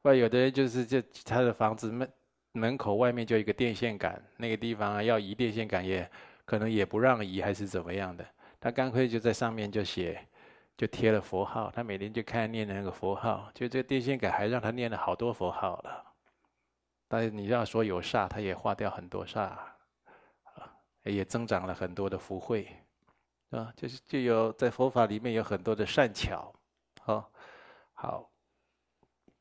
[0.02, 2.12] 或有的人就是这他的房子门
[2.54, 6.10] 门口外面就一个电线杆，那个地方啊要移电线杆也
[6.46, 8.26] 可能也不让移，还是怎么样的？
[8.60, 10.26] 他干脆就在上面就写，
[10.78, 11.70] 就贴了佛号。
[11.70, 16.06] 他每天就看念那个佛号，就这电线杆还让他念了好多佛号了。
[17.08, 19.72] 但是你要说有煞，他也化掉很多煞，啊，
[21.04, 22.68] 也增长了很多的福慧，
[23.52, 26.54] 啊，就是就有在佛法里面有很多的善巧，
[27.02, 27.32] 好，
[27.94, 28.30] 好。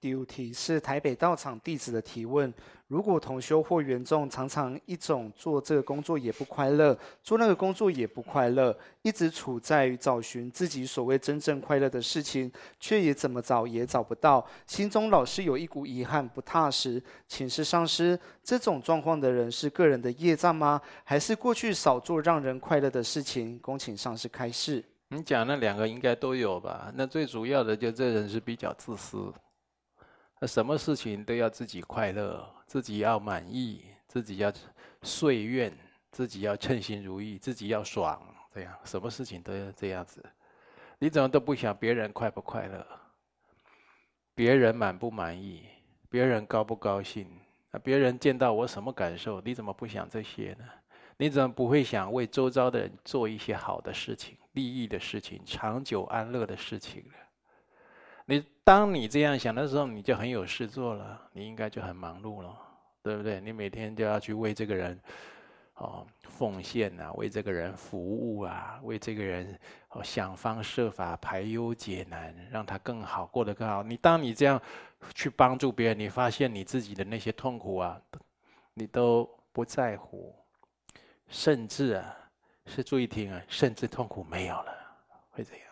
[0.01, 2.53] 第五题是台北道场弟子的提问：
[2.87, 17.03] 如果同修或缘众常常一种做这个工作也不快乐，做那个工作也不快乐，一直处在于找寻自己所谓真正快乐的事情，却也怎么找也找不到，心中老是有一股遗憾不踏实。
[17.27, 20.81] 请示上师，这种状况的人是个人的业障吗？
[21.03, 23.59] 还是过去少做让人快乐的事情？
[23.59, 24.85] 恭请上师开示。
[25.09, 26.93] 你讲那两个应该都有吧？
[26.95, 29.33] 那最主要的就这人是比较自私。
[30.41, 34.53] 那什么事情都要自己快乐，自己要满意，自己要
[35.03, 35.73] 遂愿，
[36.13, 38.21] 自己要称心如意，自己要爽，
[38.55, 40.25] 这样什么事情都要这样子。
[40.99, 42.87] 你怎么都不想别人快不快乐，
[44.35, 45.65] 别人满不满意，
[46.09, 47.29] 别人高不高兴？
[47.71, 49.41] 那别人见到我什么感受？
[49.41, 50.65] 你怎么不想这些呢？
[51.17, 57.15] 你怎么不会想为周遭的人做一些好的事情、利益的事情、长久安乐的事情呢？
[58.31, 62.55] 你当你这样想的时候，你就很有事做了，你应该就很忙碌了，
[63.03, 63.41] 对不对？
[63.41, 65.01] 你每天就要去为这个人，
[65.77, 69.59] 哦，奉献啊，为这个人服务啊，为这个人
[69.89, 73.83] 哦想方设法排忧解难，让他更好，过得更好。
[73.83, 74.61] 你当你这样
[75.15, 77.99] 去帮助别人，你发现你自己的那些痛苦啊，
[78.75, 80.37] 你都不在乎，
[81.29, 82.15] 甚至啊，
[82.67, 84.75] 是注意听啊，甚至痛苦没有了，
[85.31, 85.68] 会这样。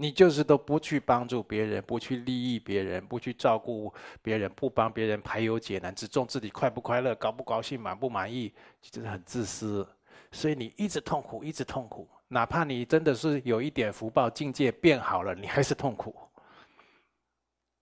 [0.00, 3.92] 你就是都不去帮助别人，不去利益别人，不去照顾
[4.22, 9.86] 别人，不帮别人排忧解难，只重自己快不快乐、高不高兴、满不满意，就是很自私。
[10.32, 12.08] 所以你一直痛苦，一直痛苦。
[12.28, 16.16] 哪怕你真的是有一点福报，境界变好了，你还是痛苦。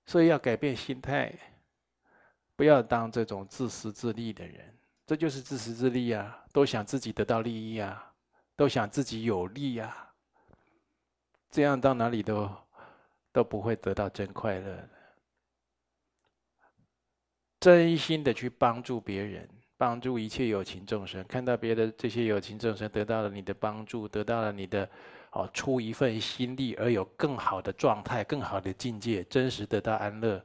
[0.05, 1.33] 所以要改变心态，
[2.57, 4.75] 不要当这种自私自利的人。
[5.07, 8.13] 这就是自私自利啊，都想自己得到利益啊，
[8.57, 10.08] 都想自己有利啊。
[11.51, 12.51] 这样到哪里都
[13.33, 14.89] 都不会得到真快乐的。
[17.61, 24.89] 真心的去帮助别人，帮助一切有情众生，看到别的这些有情众生得到了你的帮助，得到了你的
[25.33, 30.41] 哦，出一份心力而有更好的状态、更好的境界，真实得到安乐，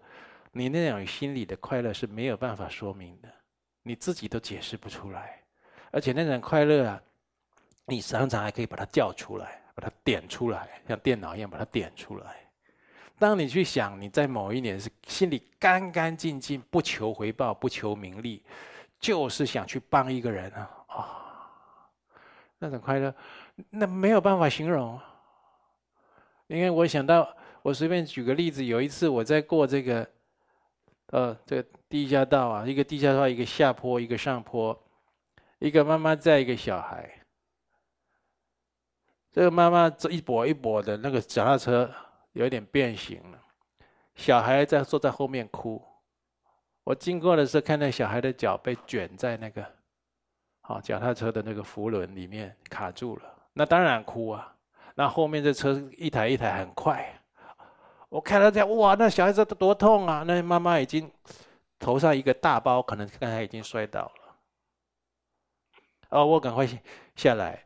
[0.51, 3.29] 你那种心里的快乐是没有办法说明的，
[3.83, 5.43] 你自己都解释不出来，
[5.91, 7.01] 而且那种快乐啊，
[7.85, 9.62] 你常常还可以把它叫出来。
[9.75, 12.35] 把它点出来，像电脑一样把它点出来。
[13.19, 18.43] 当你去想你在某一年是心里干干净净，不求回报，不求名利，
[18.99, 21.05] 就是想去帮一个人啊啊、哦，
[22.59, 23.13] 那种快乐，
[23.69, 24.99] 那没有办法形容。
[26.47, 30.07] 因为我想到，我随便举个例子，有一次我在过这个，
[31.07, 34.77] 呃，这个地下道啊，一个地下道，一个下坡，一个上坡，
[35.59, 37.09] 一个妈妈载一个小孩。
[39.33, 41.89] 这个妈妈这一跛一跛的，那个脚踏车
[42.33, 43.39] 有点变形了，
[44.13, 45.83] 小孩在坐在后面哭。
[46.83, 49.65] 我经过的时候，看到小孩的脚被卷在那个，
[50.61, 53.23] 好脚踏车的那个扶轮里面卡住了。
[53.53, 54.55] 那当然哭啊。
[54.95, 57.19] 那后面这车一台一台很快，
[58.09, 60.23] 我看到这样，哇，那小孩子多痛啊！
[60.27, 61.11] 那妈妈已经
[61.79, 64.35] 头上一个大包，可能刚才已经摔倒了。
[66.09, 66.67] 哦，我赶快
[67.15, 67.65] 下来。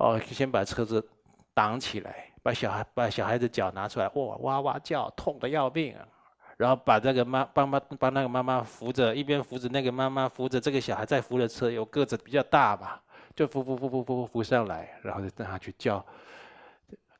[0.00, 1.06] 哦，先把车子
[1.52, 6.08] 挡起来，把小孩把小孩子脚拿出来，哇哇哇叫，痛得要命啊！
[6.56, 12.98] 然后把这个妈帮妈帮那个妈妈扶着，一边扶着那个妈妈扶着这个小孩，再扶着车，有个子比较大嘛，
[13.36, 16.02] 就扶扶扶扶扶扶上来，然后就让他去叫，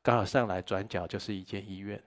[0.01, 2.01] 刚好上来转角就是一间医院，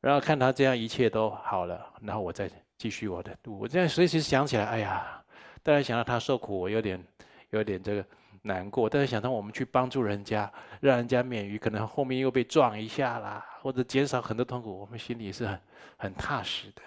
[0.00, 3.58] 然后看他这样一切都好了，然后我再继续我的路。
[3.58, 5.22] 我这样随时想起来，哎呀，
[5.62, 7.04] 当然想到他受苦，我有点
[7.50, 8.02] 有点这个。
[8.46, 15.60] 难过，但是想到我们去帮助人家，让人家免于可能后面又被撞一下啦，或者减少很多痛苦，我们心里是很
[15.96, 16.82] 很踏实的，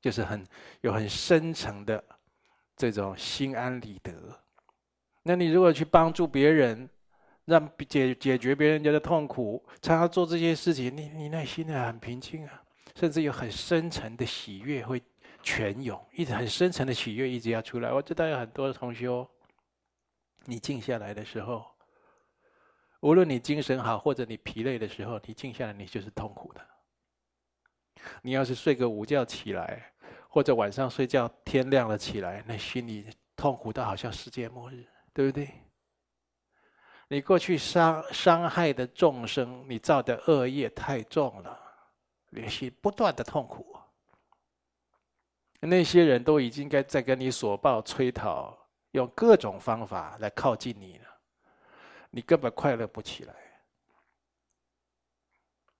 [0.00, 0.44] 就是很
[0.82, 2.02] 有很深层的
[2.76, 4.12] 这种心安理得。
[5.22, 6.88] 那你如果去帮助别人，
[7.46, 12.62] 让解解决别人家的痛苦，常常做这些事情，你你内心呢很平静啊，
[12.96, 15.02] 甚至有很深层的喜悦会
[15.42, 17.92] 泉涌，一直很深层的喜悦一直要出来。
[17.92, 19.26] 我知道有很多的同修。
[20.46, 21.64] 你静下来的时候，
[23.00, 26.60] 无论你精神好或者你疲累的时候，你静下来，你就是痛苦的。
[28.22, 29.92] 你要是睡个午觉起来，
[30.28, 35.48] 或者晚上睡觉天亮了起来，那心里痛苦到好像世界末日，对不对？
[37.08, 41.58] 你过去伤伤害的众生，你造的恶业太重了，
[42.30, 43.76] 连续不断的痛苦。
[45.60, 48.63] 那些人都已经该在跟你索报催讨。
[48.94, 51.04] 用各种方法来靠近你呢，
[52.10, 53.34] 你根本快乐不起来。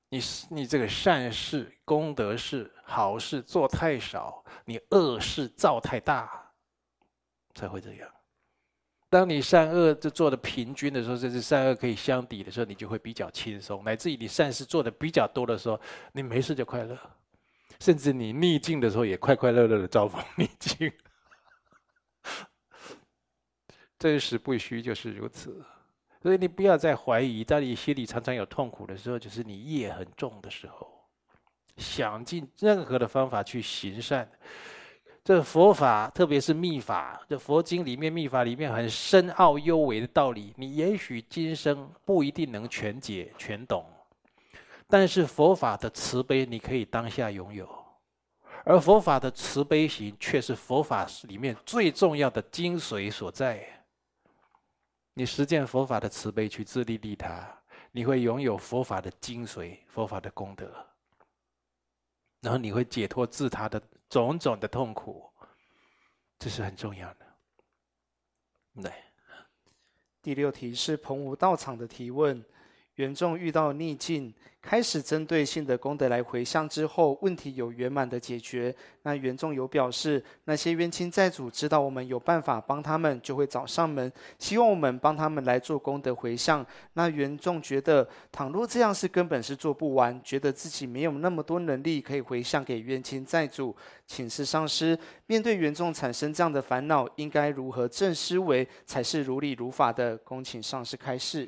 [0.08, 6.52] 你你这个善事、功德事、好事做太少，你恶事造太大，
[7.54, 8.10] 才会这样。
[9.08, 13.84] 当你善恶就做的平均的时候，甚至善恶可以相抵的时候，你就会比较轻松。
[13.84, 15.80] 乃至于你善事做的比较多的时候，
[16.12, 16.98] 你没事就快乐，
[17.78, 20.92] 甚至你逆境的时候也快快乐乐的招逢逆境。
[24.04, 25.64] 真实不虚就是如此，
[26.20, 27.42] 所以你不要再怀疑。
[27.42, 30.86] 当你心里常常有痛苦的时候，就是你业很重的时候。
[31.78, 34.30] 想尽任何的方法去行善，
[35.24, 43.86] 这佛法特别是密法，这佛经里面密法里面很深奥幽微的道理，你也许今生不一定能全解全懂，
[44.86, 47.66] 但是佛法的慈悲你可以当下拥有，
[48.66, 53.66] 而佛法的慈悲行却是佛法里面最重要的精髓所在。
[55.14, 57.48] 你实践佛法的慈悲，去自利利他，
[57.92, 60.70] 你会拥有佛法的精髓、佛法的功德，
[62.40, 65.30] 然后你会解脱自他的种种的痛苦，
[66.38, 67.26] 这是很重要的。
[68.82, 68.92] 对，
[70.20, 72.44] 第六题是彭吴道场的提问。
[72.96, 74.32] 缘众遇到逆境，
[74.66, 78.74] 开始针对性的功德来回向之后，问题有圆满的解决。
[79.02, 86.64] 那原众有表示，那些冤亲债主知道我们有办法帮他们，就会找上门，希望我们帮他们来做功德回向。
[86.94, 93.76] 那原众觉得，倘若这样是根本是做不完，觉得自己没有那么多能力可以回向给冤亲债主。
[94.06, 100.16] 请示上师，面对原众产生这样的烦恼，应该如何正思维才是如理如法的？
[100.18, 101.46] 恭请上师开示。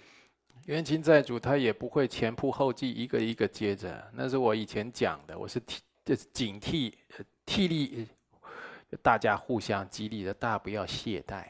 [0.66, 4.10] 冤亲债主他也不会前仆后继，一个一个接着。
[4.12, 6.92] 那是我以前讲的，我是替就是警惕、
[7.44, 8.08] 替力，
[9.00, 11.44] 大家互相激励的，大家不要懈怠。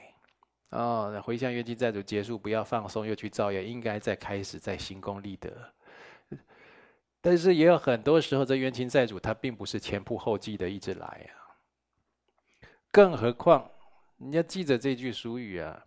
[0.68, 5.50] 哦，回向冤亲债主结束，不要放松，又去造业，应该再开始再行功立德。
[7.22, 11.56] 但是也有很多时候，这冤亲债主他并不是前仆后继的一直来啊。
[12.90, 13.70] 更何况
[14.18, 15.86] 你要记着这句俗语啊，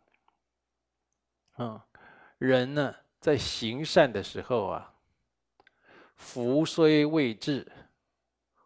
[1.59, 1.79] 嗯，
[2.39, 2.95] 人呢？
[3.19, 4.93] 在行善的时候啊，
[6.15, 7.69] 福虽未至，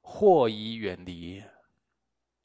[0.01, 1.43] 祸已远离。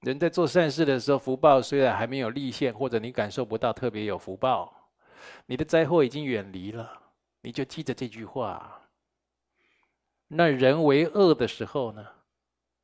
[0.00, 4.90] 人在做善事的时候，福报虽然还没有立现，或者你感受不到特别有福报，
[5.46, 7.02] 你的灾祸已经远离了。
[7.42, 8.80] 你就记着这句话。
[10.28, 12.06] 那人为恶的时候呢，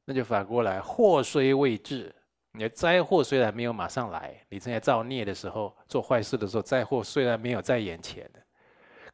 [0.05, 2.15] 那就反过来，祸虽未至，
[2.53, 8.29] 你的灾祸虽然没有马上来，你正在造孽的时候，做坏事的时候，灾祸虽然没有在眼前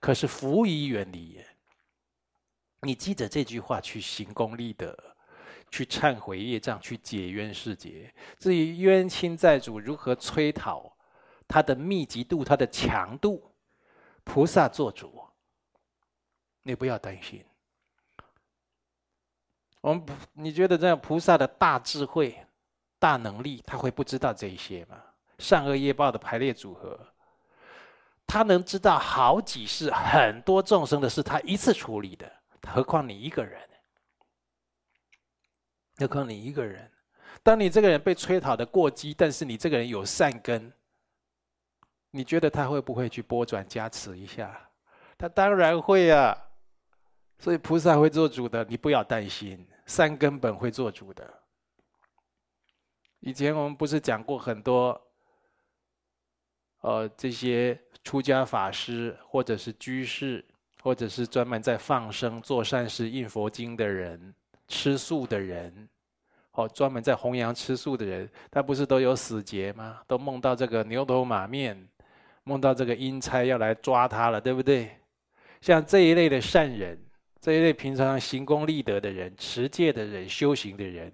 [0.00, 1.38] 可是福已远离，
[2.80, 4.96] 你记着这句话去行功立德，
[5.70, 8.12] 去忏悔业障，去解冤释结。
[8.38, 10.96] 至于冤亲债主如何催讨，
[11.46, 13.52] 他的密集度、他的强度，
[14.24, 15.22] 菩萨做主，
[16.62, 17.44] 你不要担心。
[19.82, 22.46] 我们你觉得这样菩萨的大智慧、
[22.98, 25.02] 大能力，他会不知道这些吗？
[25.38, 26.98] 善恶业报的排列组合。
[28.30, 32.32] 他能知道好几世很多众生的事，他一次处理的，
[32.64, 33.60] 何况你一个人？
[35.96, 36.88] 何况你一个人？
[37.42, 40.72] 当你这个人被催讨的过激，但是你这个人有善根，
[42.12, 44.70] 你觉得他会不会去拨转加持一下？
[45.18, 46.38] 他当然会啊！
[47.40, 51.42] 所以菩萨会做主的，你不要担心，善根本会做主的。
[53.18, 55.02] 以前我们不是讲过很多，
[56.82, 57.76] 呃，这些。
[58.02, 60.44] 出家法师，或者是居士，
[60.82, 64.34] 或者是专门在放生、做善事、印佛经的人，
[64.68, 65.88] 吃素的人，
[66.52, 70.00] 哦，专门在弘扬吃素的人，他不是都有死劫吗？
[70.06, 71.88] 都梦到这个牛头马面，
[72.44, 74.90] 梦到这个阴差要来抓他了，对不对？
[75.60, 76.98] 像这一类的善人，
[77.38, 81.12] 这一类平常行功立德的人、持戒的人、修行的人，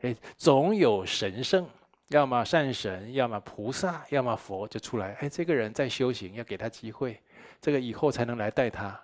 [0.00, 1.64] 哎，总有神圣。
[2.08, 5.14] 要么善神，要么菩萨，要么佛就出来。
[5.14, 7.20] 哎，这个人在修行，要给他机会，
[7.60, 9.00] 这个以后才能来带他。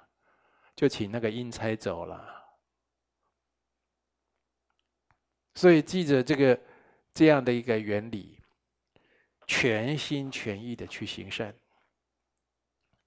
[0.76, 2.22] 就请那个阴差走了。
[5.54, 6.58] 所以记着这个
[7.12, 8.38] 这样的一个原理，
[9.46, 11.54] 全心全意的去行善，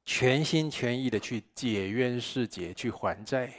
[0.06, 3.52] 全心全意的去解冤释结，去还债。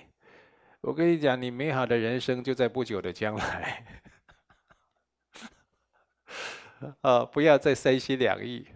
[0.80, 4.03] 我跟你讲，你美好的人生就在不久的将来。
[7.03, 8.66] 啊，不要再三心两意。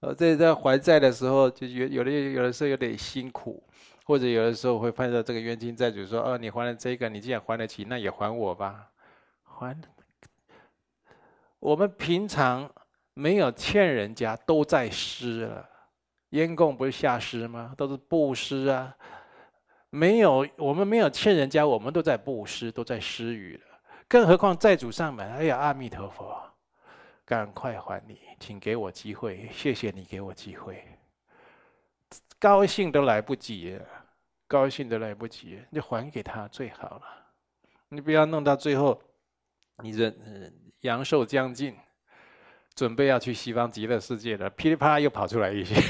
[0.00, 3.62] 呃，在在还债的时候，就有有的有的时候有点辛苦，
[4.04, 8.90] 或者有的时候会碰到这个冤亲债主说：“哦，你还了这个，你既然还得起，那也还我吧。”
[9.44, 9.80] 还。
[11.60, 12.68] 我们平常
[13.14, 15.68] 没有欠人家，都在施了。
[16.30, 17.72] 烟供不是下施吗？
[17.76, 18.96] 都是布施啊。
[19.90, 23.62] 没有，我们没有欠人家，我们都在布施，都在施予了。
[24.08, 26.42] 更何况债主上门，哎呀，阿弥陀佛。
[27.32, 30.84] 赶快还你，请给我机会， 谢谢你给我机会。
[32.38, 33.80] 高兴都来不及，
[34.46, 37.02] 高兴都来不及，你还给他最好了。
[37.88, 39.02] 你不要弄到最后，
[39.78, 41.74] 你人阳寿将尽，
[42.74, 45.74] 准备要去西方极乐世界了，噼里啪啦又跑出来一些。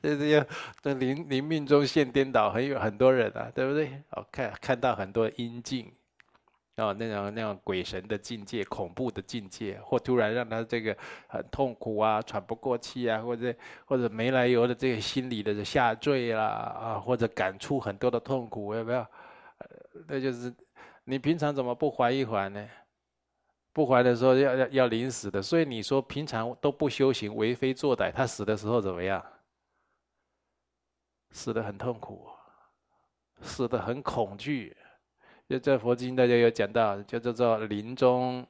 [0.00, 0.46] 这这要
[0.80, 4.02] 这临临命中现颠倒，很有很多人啊，对不对？
[4.12, 5.92] 哦，看看到很多阴境。
[6.78, 13.54] 哦，那种那种鬼神的境界、恐怖的境界，或突然让他这个很痛苦啊、喘不过气啊，或者
[13.84, 19.04] 或者没来由的这个心理的下坠啦啊，或者感触很多的痛苦，要不要？
[20.06, 20.54] 那就是
[21.04, 22.68] 你平常怎么不还一还呢？
[23.72, 29.24] 不还的时候要要要临死的，所以你说平常都不修行，为非作歹，他死的时候怎么样？
[31.30, 32.28] 死得很痛苦，
[33.42, 34.76] 死得很恐惧。
[35.48, 38.46] 就在佛经，大家有讲到，就叫做临终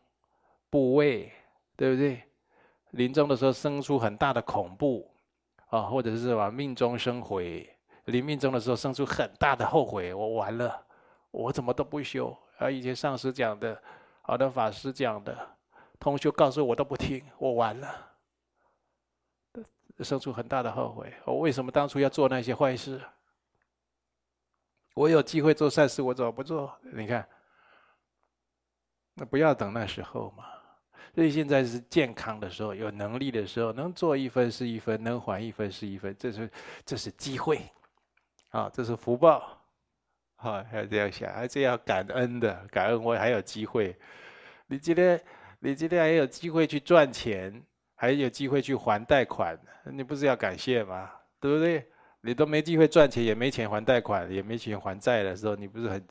[0.68, 1.30] 怖畏，
[1.76, 2.20] 对不对？
[2.90, 5.08] 临终的时候生出很大的恐怖
[5.68, 7.68] 啊，或者是往命中生悔。
[8.06, 10.82] 临命终的时候生出很大的后悔，我完了，
[11.30, 12.68] 我怎么都不修啊？
[12.68, 13.80] 以前上师讲的，
[14.22, 15.36] 好的法师讲的，
[16.00, 17.88] 同修告诉我都不听，我完了，
[20.00, 21.12] 生出很大的后悔。
[21.26, 23.00] 我为什么当初要做那些坏事？
[24.98, 26.76] 我有机会做善事，我怎么不做？
[26.92, 27.24] 你看，
[29.14, 30.44] 那不要等那时候嘛。
[31.14, 36.50] 所以现在是健康的时候，有能力的时候，能做一分是一分，能还一分是一分，这是
[36.84, 37.60] 这是机会，
[38.48, 39.62] 啊，这是福报，
[40.34, 43.96] 啊，要这样想，还是要感恩的，感恩我还有机会。
[44.66, 45.20] 你今天
[45.60, 47.62] 你今天还有机会去赚钱，
[47.94, 51.08] 还有机会去还贷款，你不是要感谢吗？
[51.38, 51.88] 对不对？
[52.20, 56.06] 你都没机会赚钱，也没钱还贷款，也没钱还债的时候，你不是很，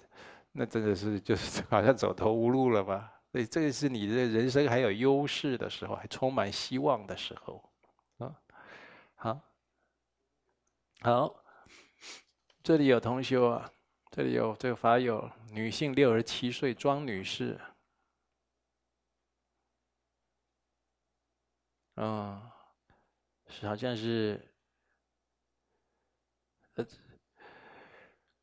[0.51, 3.13] 那真的是就是好像走投无路了吧？
[3.31, 7.69] 所以这个是你的人生还有优势的时候，还充满希望的时候，
[8.19, 8.35] 啊，
[9.15, 9.41] 好，
[11.01, 11.43] 好，
[12.63, 13.71] 这里有同修啊，
[14.09, 17.59] 这里有这个法友，女性六十七岁，庄女士，
[21.95, 22.41] 嗯，
[23.49, 24.46] 是好像是，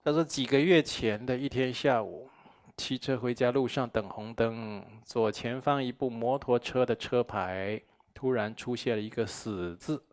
[0.03, 2.31] 他说几个月前的一天下午。
[2.77, 7.81] 骑车回家路上等红灯，左前方一部摩托车的车牌
[8.13, 10.05] 突然出现了一个“死”字，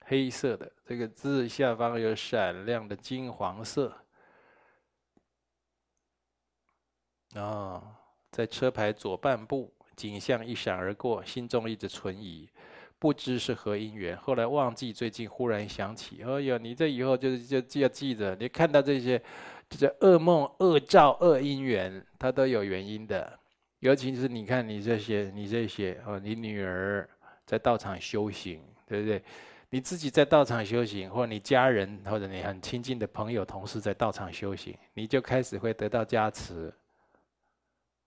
[0.00, 3.96] 黑色的，这个字下方有闪亮的金黄色。
[7.36, 8.00] 啊、
[8.32, 12.50] 在车牌左半部，景象一闪而过，心中一直存疑，
[13.06, 14.16] 不知是何因缘。
[14.16, 19.22] 后来忘记，最近忽然想起，哎呦，你这以后就就就要记着，你看到这些。
[19.68, 23.36] 这些噩梦、恶兆、恶因缘，它都有原因的。
[23.80, 27.08] 尤其是你看你这些、你这些哦，你女儿
[27.44, 29.22] 在道场修行，对不对？
[29.70, 36.72] 你自己在道场修行，或者你家人或者你很亲近的朋友、同事在道场修行，你就开始会得到加持。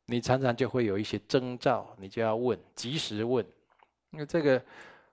[0.05, 3.45] 你常常就会有一些征兆，你就要问，及时问。
[4.11, 4.63] 因为这个，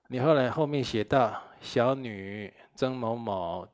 [0.09, 3.68] 你后来后面写到小女曾某某。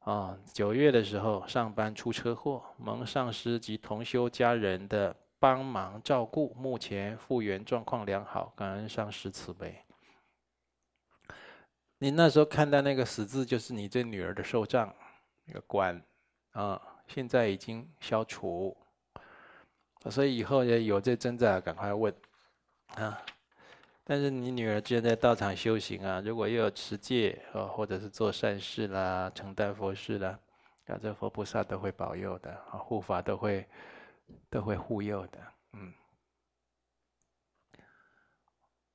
[0.00, 9.84] 啊，九月的时候上班出车祸，蒙上师及同修家人的帮忙照顾，目前复原状况良好，感恩上师慈悲。
[11.98, 14.94] 你那时候看到那个死字，就是你这女儿的寿障，
[15.44, 16.02] 那个关
[16.52, 18.74] 啊，现在已经消除，
[20.08, 22.14] 所以以后也有这征兆，赶快问
[22.94, 23.20] 啊。
[24.10, 30.40] 但是你女儿既然在道场修行啊，如果又有持戒啊，或者是做善事啦、承担佛事啦，
[30.86, 33.68] 啊，这佛菩萨都会保佑的啊，护法都会
[34.48, 35.52] 都会护佑的。
[35.72, 35.92] 嗯，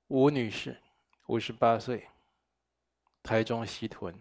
[0.08, 0.82] 吴女士，
[1.28, 2.10] 五十八岁，
[3.22, 4.20] 台中西屯。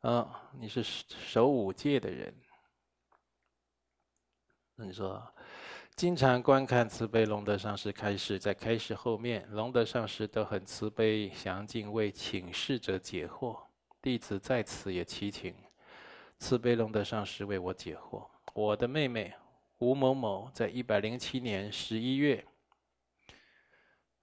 [0.00, 2.34] 啊，你是守五戒的人，
[4.74, 5.34] 那你说？
[5.98, 13.58] 经常观看慈悲龙德上师开示，在开示后面，龙德上师都很慈悲详尽为请示者解惑。
[14.00, 15.52] 弟子在此也祈请
[16.38, 18.24] 慈悲龙德上师为我解惑。
[18.54, 19.34] 我的妹妹
[19.78, 22.44] 吴某某在一百零七年十一月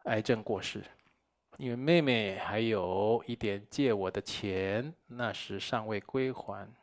[0.05, 0.81] 癌症过世，
[1.57, 6.73] 因为妹妹还有一点借我的钱，那时尚未归还。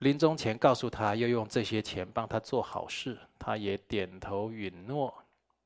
[0.00, 5.12] 临终前告诉他要用这些钱帮他做好事，他也点头允诺，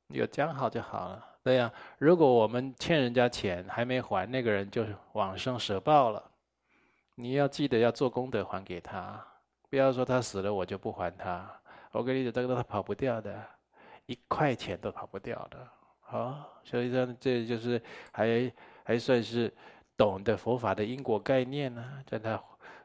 [0.06, 1.26] 有讲好就好了。
[1.42, 6.22] 对呀，如果我们欠人家钱还没还，那个人就往生舍报了。
[7.16, 9.20] 你要记得要做功德还给他，
[9.68, 11.50] 不要说他死了我就不还他。
[11.90, 13.44] 我跟你讲，这个他跑不掉的，
[14.06, 15.68] 一块钱都跑不掉的。
[15.98, 18.52] 好，所以说这就是还
[18.84, 19.52] 还算是
[19.96, 21.84] 懂得佛法的因果概念呢。
[22.06, 22.40] 在他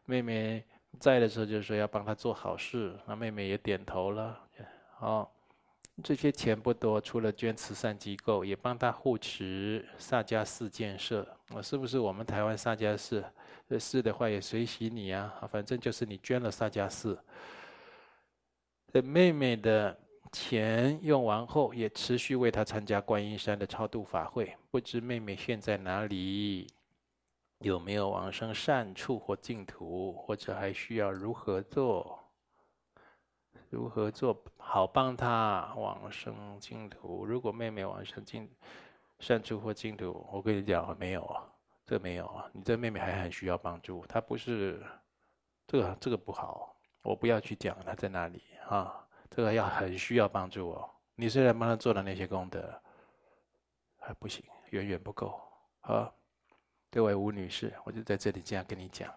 [0.06, 0.66] 妹妹。
[0.96, 4.40] 在的时候就是说要帮他做好事，那妹妹也点头了。
[4.98, 5.32] 好，
[6.04, 11.28] 这些钱不多，除了捐慈善机构，也帮他护持萨迦寺建设。
[11.50, 13.24] 我是不是我们台湾萨迦寺？
[13.80, 17.20] 是的话也随喜你啊，反正就是你捐了萨迦寺。
[18.94, 19.98] 这妹妹的
[20.32, 24.56] 钱用完后，也持续为她参加观音山的超度法会。
[24.72, 26.68] 不知妹妹现在哪里？
[27.60, 32.20] 有没有往生善处或净土，或者还需要如何做？
[33.70, 37.26] 如何做好帮他往生净土？
[37.26, 38.50] 如果妹妹往生净
[39.20, 41.44] 善处或净土，我跟你讲，没有啊，
[41.86, 44.82] 这没有啊，你这妹妹还很需要帮助，她不是
[45.68, 50.90] 这个这个不好，我不要去讲她在哪里啊，这个要很需要帮助哦。
[51.16, 52.82] 你虽然帮她做了那些功德，
[54.00, 55.42] 还不行，远远不够
[55.82, 56.14] 啊。
[56.92, 59.14] 这位吴女士，我就在这里这样跟你讲。